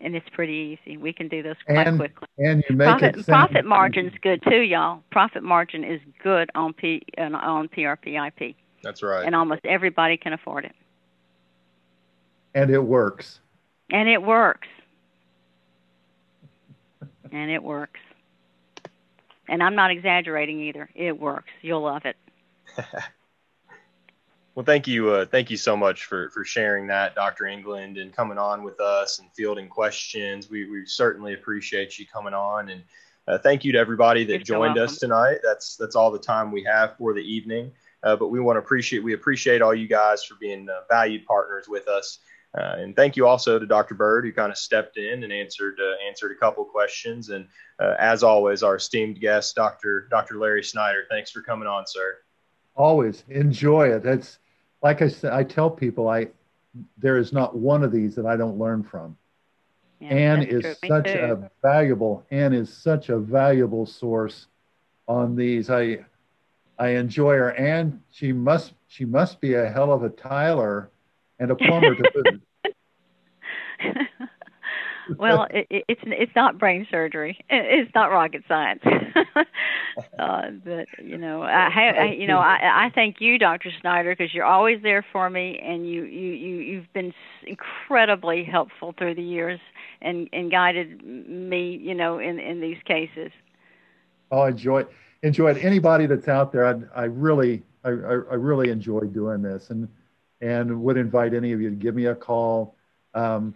[0.00, 0.96] And it's pretty easy.
[0.96, 2.28] We can do this quite and, quickly.
[2.38, 5.02] And you make profit, it profit margin's good too, y'all.
[5.10, 8.54] Profit margin is good on P on PRPIP.
[8.82, 9.24] That's right.
[9.24, 10.74] And almost everybody can afford it.
[12.54, 13.40] And it works.
[13.90, 14.68] And it works.
[17.32, 18.00] and it works.
[19.48, 20.88] And I'm not exaggerating either.
[20.94, 21.50] It works.
[21.60, 22.16] You'll love it.
[24.54, 25.10] well, thank you.
[25.10, 27.46] Uh, thank you so much for, for sharing that, Dr.
[27.46, 30.48] England, and coming on with us and fielding questions.
[30.48, 32.70] We, we certainly appreciate you coming on.
[32.70, 32.82] And
[33.26, 35.38] uh, thank you to everybody that You're joined so us tonight.
[35.42, 37.72] That's, that's all the time we have for the evening.
[38.04, 41.26] uh, but we want to appreciate we appreciate all you guys for being uh, valued
[41.26, 42.20] partners with us.
[42.56, 43.94] Uh, and thank you also to Dr.
[43.94, 47.30] Bird, who kind of stepped in and answered uh, answered a couple questions.
[47.30, 47.48] And
[47.80, 50.06] uh, as always, our esteemed guest, Dr.
[50.10, 50.36] Dr.
[50.38, 51.04] Larry Snyder.
[51.10, 52.18] Thanks for coming on, sir.
[52.76, 54.04] Always enjoy it.
[54.04, 54.38] That's
[54.82, 55.32] like I said.
[55.32, 56.28] I tell people, I
[56.96, 59.16] there is not one of these that I don't learn from.
[60.00, 62.24] Yeah, Ann is such a valuable.
[62.30, 64.46] Ann is such a valuable source
[65.08, 65.70] on these.
[65.70, 66.04] I
[66.78, 70.90] I enjoy her, and she must she must be a hell of a tiler
[71.38, 72.42] and a plumber to boot.
[75.18, 77.38] well, it, it's it's not brain surgery.
[77.50, 78.82] It's not rocket science.
[80.18, 83.70] uh, but you know, I, I you know I, I thank you, Dr.
[83.80, 87.12] Snyder, because you're always there for me, and you you you you've been
[87.46, 89.60] incredibly helpful through the years
[90.00, 93.30] and and guided me, you know, in in these cases.
[94.30, 94.84] Oh, enjoy
[95.22, 95.64] enjoy it.
[95.64, 99.88] Anybody that's out there, I, I really I, I really enjoy doing this, and
[100.44, 102.76] and would invite any of you to give me a call.
[103.14, 103.54] Um,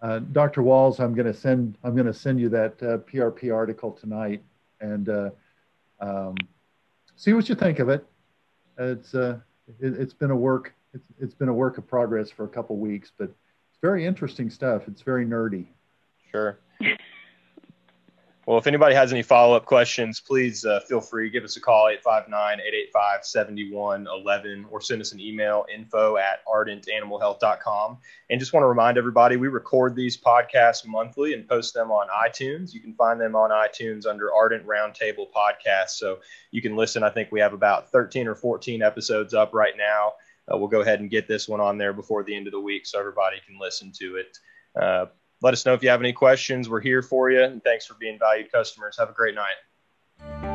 [0.00, 0.62] uh, Dr.
[0.62, 4.42] Walls, I'm going to send I'm going to send you that uh, PRP article tonight,
[4.80, 5.30] and uh,
[6.00, 6.34] um,
[7.16, 8.06] see what you think of it.
[8.78, 9.38] It's uh,
[9.78, 12.76] it, has been a work it's, it's been a work of progress for a couple
[12.78, 14.88] weeks, but it's very interesting stuff.
[14.88, 15.66] It's very nerdy.
[16.30, 16.58] Sure.
[18.44, 21.30] Well, if anybody has any follow up questions, please uh, feel free.
[21.30, 27.98] Give us a call, 859 885 7111, or send us an email, info at ardentanimalhealth.com.
[28.30, 32.08] And just want to remind everybody we record these podcasts monthly and post them on
[32.08, 32.74] iTunes.
[32.74, 35.90] You can find them on iTunes under Ardent Roundtable Podcast.
[35.90, 36.18] So
[36.50, 37.04] you can listen.
[37.04, 40.14] I think we have about 13 or 14 episodes up right now.
[40.52, 42.60] Uh, we'll go ahead and get this one on there before the end of the
[42.60, 44.36] week so everybody can listen to it.
[44.74, 45.06] Uh,
[45.42, 46.68] let us know if you have any questions.
[46.68, 47.42] We're here for you.
[47.42, 48.96] And thanks for being valued customers.
[48.98, 50.51] Have a great night.